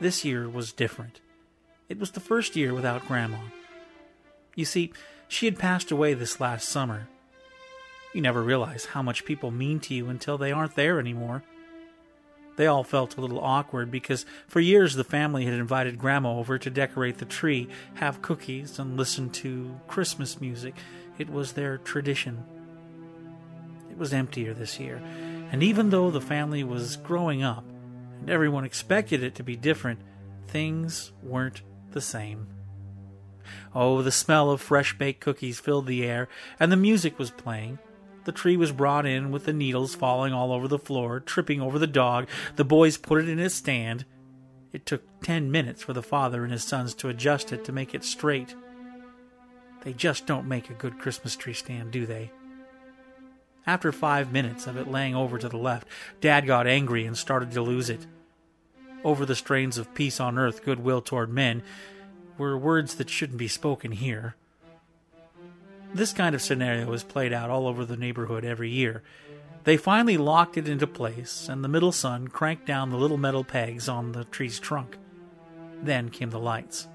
[0.00, 1.20] This year was different.
[1.90, 3.36] It was the first year without Grandma.
[4.58, 4.92] You see,
[5.28, 7.06] she had passed away this last summer.
[8.12, 11.44] You never realize how much people mean to you until they aren't there anymore.
[12.56, 16.58] They all felt a little awkward because for years the family had invited Grandma over
[16.58, 20.74] to decorate the tree, have cookies, and listen to Christmas music.
[21.18, 22.42] It was their tradition.
[23.92, 25.00] It was emptier this year,
[25.52, 27.62] and even though the family was growing up
[28.18, 30.00] and everyone expected it to be different,
[30.48, 31.62] things weren't
[31.92, 32.48] the same.
[33.80, 36.28] Oh, the smell of fresh baked cookies filled the air,
[36.58, 37.78] and the music was playing.
[38.24, 41.78] The tree was brought in with the needles falling all over the floor, tripping over
[41.78, 42.26] the dog.
[42.56, 44.04] The boys put it in its stand.
[44.72, 47.94] It took ten minutes for the father and his sons to adjust it to make
[47.94, 48.56] it straight.
[49.84, 52.32] They just don't make a good Christmas tree stand, do they?
[53.64, 55.86] After five minutes of it laying over to the left,
[56.20, 58.08] Dad got angry and started to lose it.
[59.04, 61.62] Over the strains of peace on earth, goodwill toward men,
[62.38, 64.36] were words that shouldn't be spoken here.
[65.92, 69.02] This kind of scenario is played out all over the neighborhood every year.
[69.64, 73.44] They finally locked it into place, and the middle son cranked down the little metal
[73.44, 74.96] pegs on the tree's trunk.
[75.82, 76.88] Then came the lights.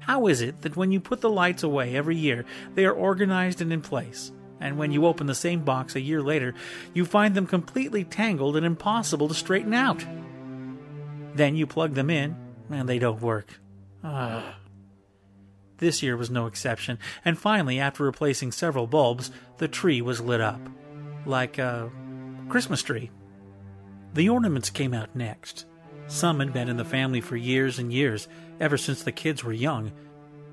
[0.00, 2.44] How is it that when you put the lights away every year,
[2.74, 6.22] they are organized and in place, and when you open the same box a year
[6.22, 6.54] later,
[6.94, 10.04] you find them completely tangled and impossible to straighten out?
[11.34, 12.36] Then you plug them in,
[12.70, 13.60] and they don't work.
[14.04, 14.56] Ah.
[15.78, 20.40] This year was no exception, and finally, after replacing several bulbs, the tree was lit
[20.40, 20.60] up.
[21.26, 21.90] Like a
[22.48, 23.10] Christmas tree.
[24.14, 25.66] The ornaments came out next.
[26.06, 28.28] Some had been in the family for years and years,
[28.60, 29.92] ever since the kids were young.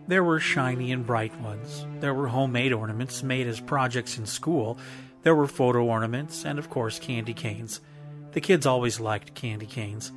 [0.07, 1.85] There were shiny and bright ones.
[1.99, 4.79] There were homemade ornaments made as projects in school.
[5.21, 7.81] There were photo ornaments, and of course, candy canes.
[8.31, 10.11] The kids always liked candy canes.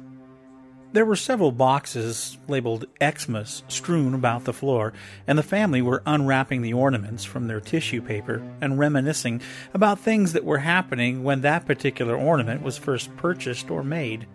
[0.93, 4.93] There were several boxes labeled Xmas strewn about the floor,
[5.27, 9.41] and the family were unwrapping the ornaments from their tissue paper and reminiscing
[9.73, 14.27] about things that were happening when that particular ornament was first purchased or made.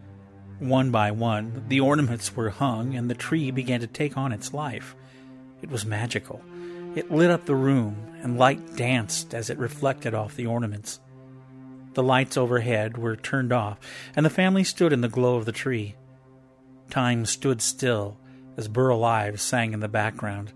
[0.57, 4.51] One by one, the ornaments were hung, and the tree began to take on its
[4.51, 4.95] life.
[5.61, 6.41] It was magical.
[6.95, 10.99] It lit up the room, and light danced as it reflected off the ornaments.
[11.93, 13.77] The lights overhead were turned off,
[14.15, 15.93] and the family stood in the glow of the tree.
[16.89, 18.17] Time stood still
[18.55, 20.53] as Burl Ives sang in the background.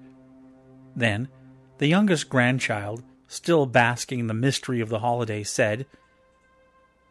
[0.95, 1.29] Then,
[1.77, 5.85] the youngest grandchild, still basking in the mystery of the holiday, said,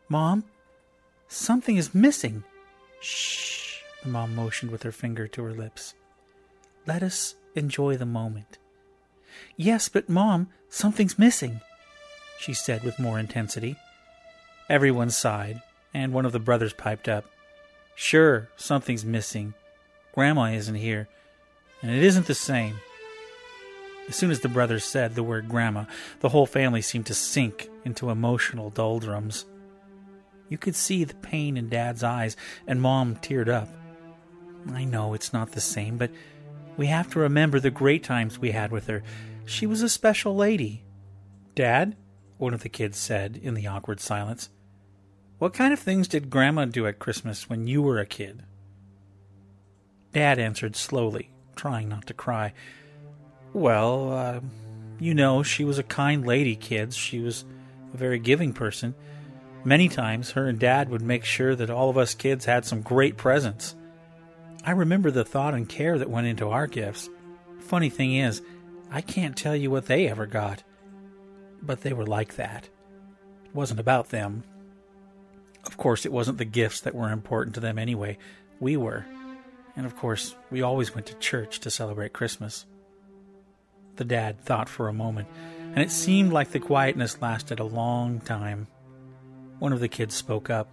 [0.08, 0.44] Mom,
[1.28, 2.44] something is missing.
[3.00, 5.94] Shh, the mom motioned with her finger to her lips.
[6.86, 8.58] Let us enjoy the moment.
[9.56, 11.60] Yes, but Mom, something's missing,
[12.38, 13.76] she said with more intensity.
[14.68, 15.62] Everyone sighed,
[15.94, 17.24] and one of the brothers piped up.
[18.02, 19.52] Sure, something's missing.
[20.14, 21.06] Grandma isn't here,
[21.82, 22.80] and it isn't the same.
[24.08, 25.84] As soon as the brothers said the word grandma,
[26.20, 29.44] the whole family seemed to sink into emotional doldrums.
[30.48, 33.68] You could see the pain in Dad's eyes, and Mom teared up.
[34.72, 36.10] I know it's not the same, but
[36.78, 39.02] We have to remember the great times we had with her.
[39.44, 40.84] She was a special lady.
[41.54, 41.96] Dad,
[42.38, 44.48] one of the kids said in the awkward silence,
[45.40, 48.42] what kind of things did Grandma do at Christmas when you were a kid?
[50.12, 52.52] Dad answered slowly, trying not to cry.
[53.54, 54.40] Well, uh,
[54.98, 56.94] you know, she was a kind lady, kids.
[56.94, 57.46] She was
[57.94, 58.94] a very giving person.
[59.64, 62.82] Many times, her and Dad would make sure that all of us kids had some
[62.82, 63.74] great presents.
[64.62, 67.08] I remember the thought and care that went into our gifts.
[67.60, 68.42] Funny thing is,
[68.90, 70.64] I can't tell you what they ever got.
[71.62, 72.68] But they were like that.
[73.46, 74.44] It wasn't about them.
[75.66, 78.18] Of course, it wasn't the gifts that were important to them anyway.
[78.58, 79.04] We were.
[79.76, 82.66] And of course, we always went to church to celebrate Christmas.
[83.96, 85.28] The dad thought for a moment,
[85.74, 88.66] and it seemed like the quietness lasted a long time.
[89.58, 90.68] One of the kids spoke up.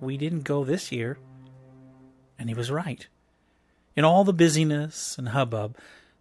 [0.00, 1.18] We didn't go this year.
[2.38, 3.06] And he was right.
[3.94, 5.76] In all the busyness and hubbub,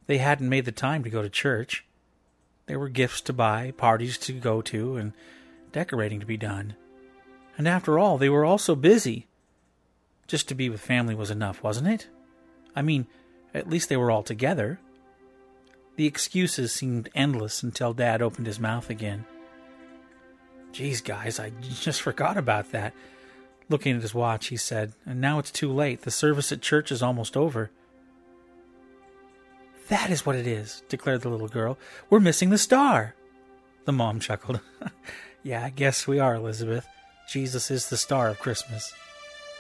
[0.06, 1.86] they hadn't made the time to go to church.
[2.68, 5.14] There were gifts to buy, parties to go to, and
[5.72, 6.76] decorating to be done.
[7.58, 9.28] And after all, they were all so busy.
[10.28, 12.08] Just to be with family was enough, wasn't it?
[12.76, 13.08] I mean,
[13.54, 14.80] at least they were all together.
[15.98, 19.26] The excuses seemed endless until Dad opened his mouth again.
[20.72, 22.94] Geez, guys, I just forgot about that.
[23.68, 26.02] Looking at his watch, he said, And now it's too late.
[26.02, 27.72] The service at church is almost over.
[29.90, 31.78] That is what it is, declared the little girl.
[32.10, 33.16] We're missing the star.
[33.84, 34.62] The mom chuckled.
[35.44, 36.88] yeah, I guess we are, Elizabeth.
[37.30, 38.94] Jesus is the star of Christmas.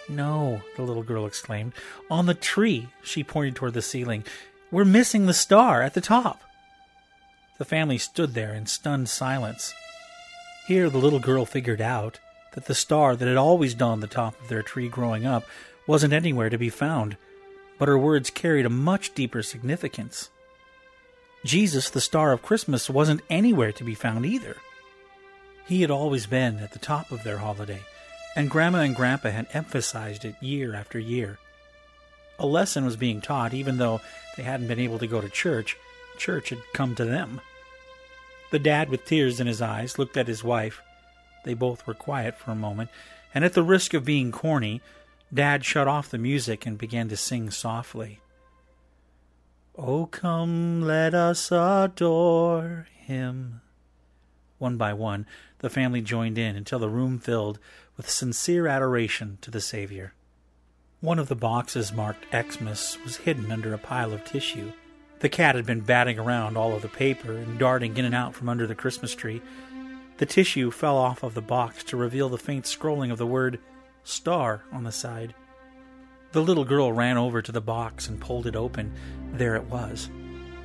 [0.09, 1.73] No, the little girl exclaimed.
[2.09, 4.25] On the tree, she pointed toward the ceiling.
[4.71, 6.41] We're missing the star at the top.
[7.57, 9.73] The family stood there in stunned silence.
[10.67, 12.19] Here the little girl figured out
[12.53, 15.45] that the star that had always dawned the top of their tree growing up
[15.87, 17.17] wasn't anywhere to be found,
[17.77, 20.29] but her words carried a much deeper significance.
[21.43, 24.57] Jesus, the star of Christmas, wasn't anywhere to be found either.
[25.67, 27.81] He had always been at the top of their holiday,
[28.35, 31.39] and Grandma and Grandpa had emphasized it year after year.
[32.39, 34.01] A lesson was being taught, even though
[34.35, 35.77] they hadn't been able to go to church,
[36.17, 37.41] church had come to them.
[38.51, 40.81] The dad, with tears in his eyes, looked at his wife.
[41.45, 42.89] They both were quiet for a moment,
[43.33, 44.81] and at the risk of being corny,
[45.33, 48.19] Dad shut off the music and began to sing softly.
[49.77, 53.61] Oh, come, let us adore him.
[54.57, 55.25] One by one,
[55.61, 57.59] the family joined in until the room filled
[57.95, 60.13] with sincere adoration to the Savior.
[60.99, 64.71] One of the boxes marked Xmas was hidden under a pile of tissue.
[65.19, 68.33] The cat had been batting around all of the paper and darting in and out
[68.33, 69.41] from under the Christmas tree.
[70.17, 73.59] The tissue fell off of the box to reveal the faint scrolling of the word
[74.03, 75.35] star on the side.
[76.31, 78.93] The little girl ran over to the box and pulled it open.
[79.33, 80.09] There it was.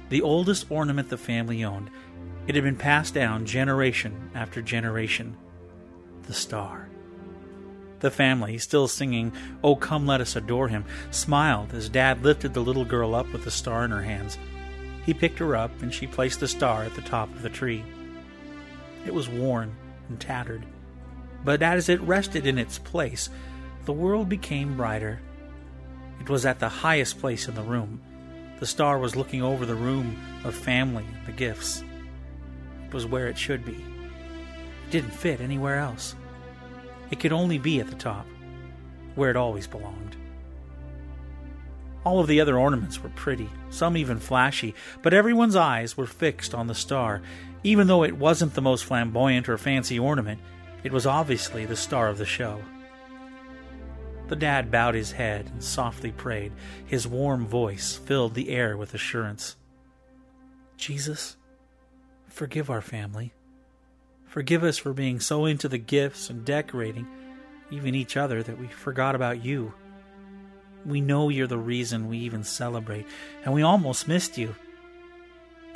[0.08, 1.90] The oldest ornament the family owned.
[2.46, 5.36] It had been passed down generation after generation.
[6.22, 6.88] The star.
[8.00, 9.32] The family, still singing,
[9.64, 13.44] Oh, come let us adore him, smiled as Dad lifted the little girl up with
[13.44, 14.38] the star in her hands.
[15.04, 17.84] He picked her up, and she placed the star at the top of the tree.
[19.04, 19.74] It was worn
[20.08, 20.64] and tattered,
[21.44, 23.30] but as it rested in its place,
[23.86, 25.20] the world became brighter.
[26.20, 28.00] It was at the highest place in the room.
[28.58, 31.84] The star was looking over the room of family and the gifts.
[32.92, 33.74] Was where it should be.
[33.74, 36.14] It didn't fit anywhere else.
[37.10, 38.26] It could only be at the top,
[39.14, 40.16] where it always belonged.
[42.04, 46.54] All of the other ornaments were pretty, some even flashy, but everyone's eyes were fixed
[46.54, 47.20] on the star.
[47.64, 50.40] Even though it wasn't the most flamboyant or fancy ornament,
[50.84, 52.62] it was obviously the star of the show.
[54.28, 56.52] The dad bowed his head and softly prayed.
[56.84, 59.56] His warm voice filled the air with assurance.
[60.76, 61.36] Jesus,
[62.36, 63.32] forgive our family.
[64.26, 67.06] Forgive us for being so into the gifts and decorating,
[67.70, 69.72] even each other, that we forgot about you.
[70.84, 73.06] We know you're the reason we even celebrate,
[73.42, 74.54] and we almost missed you.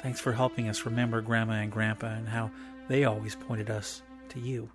[0.02, 2.50] Thanks for helping us remember Grandma and Grandpa and how
[2.88, 4.70] they always pointed us to you.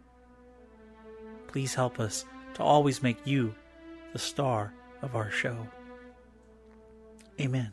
[1.47, 2.25] Please help us
[2.55, 3.53] to always make you
[4.11, 5.67] the star of our show.
[7.39, 7.71] Amen.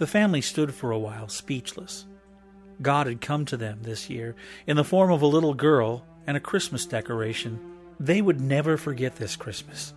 [0.00, 2.06] The family stood for a while speechless.
[2.80, 4.34] God had come to them this year
[4.66, 7.60] in the form of a little girl and a Christmas decoration.
[8.00, 9.92] They would never forget this Christmas.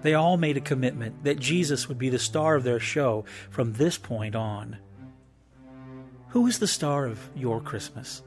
[0.00, 3.74] They all made a commitment that Jesus would be the star of their show from
[3.74, 4.78] this point on.
[6.28, 8.22] Who is the star of your Christmas?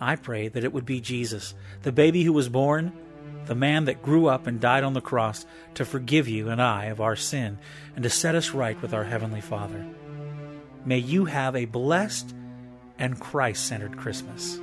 [0.00, 2.92] I pray that it would be Jesus, the baby who was born,
[3.50, 5.44] the man that grew up and died on the cross
[5.74, 7.58] to forgive you and I of our sin
[7.96, 9.84] and to set us right with our Heavenly Father.
[10.84, 12.32] May you have a blessed
[12.96, 14.60] and Christ centered Christmas.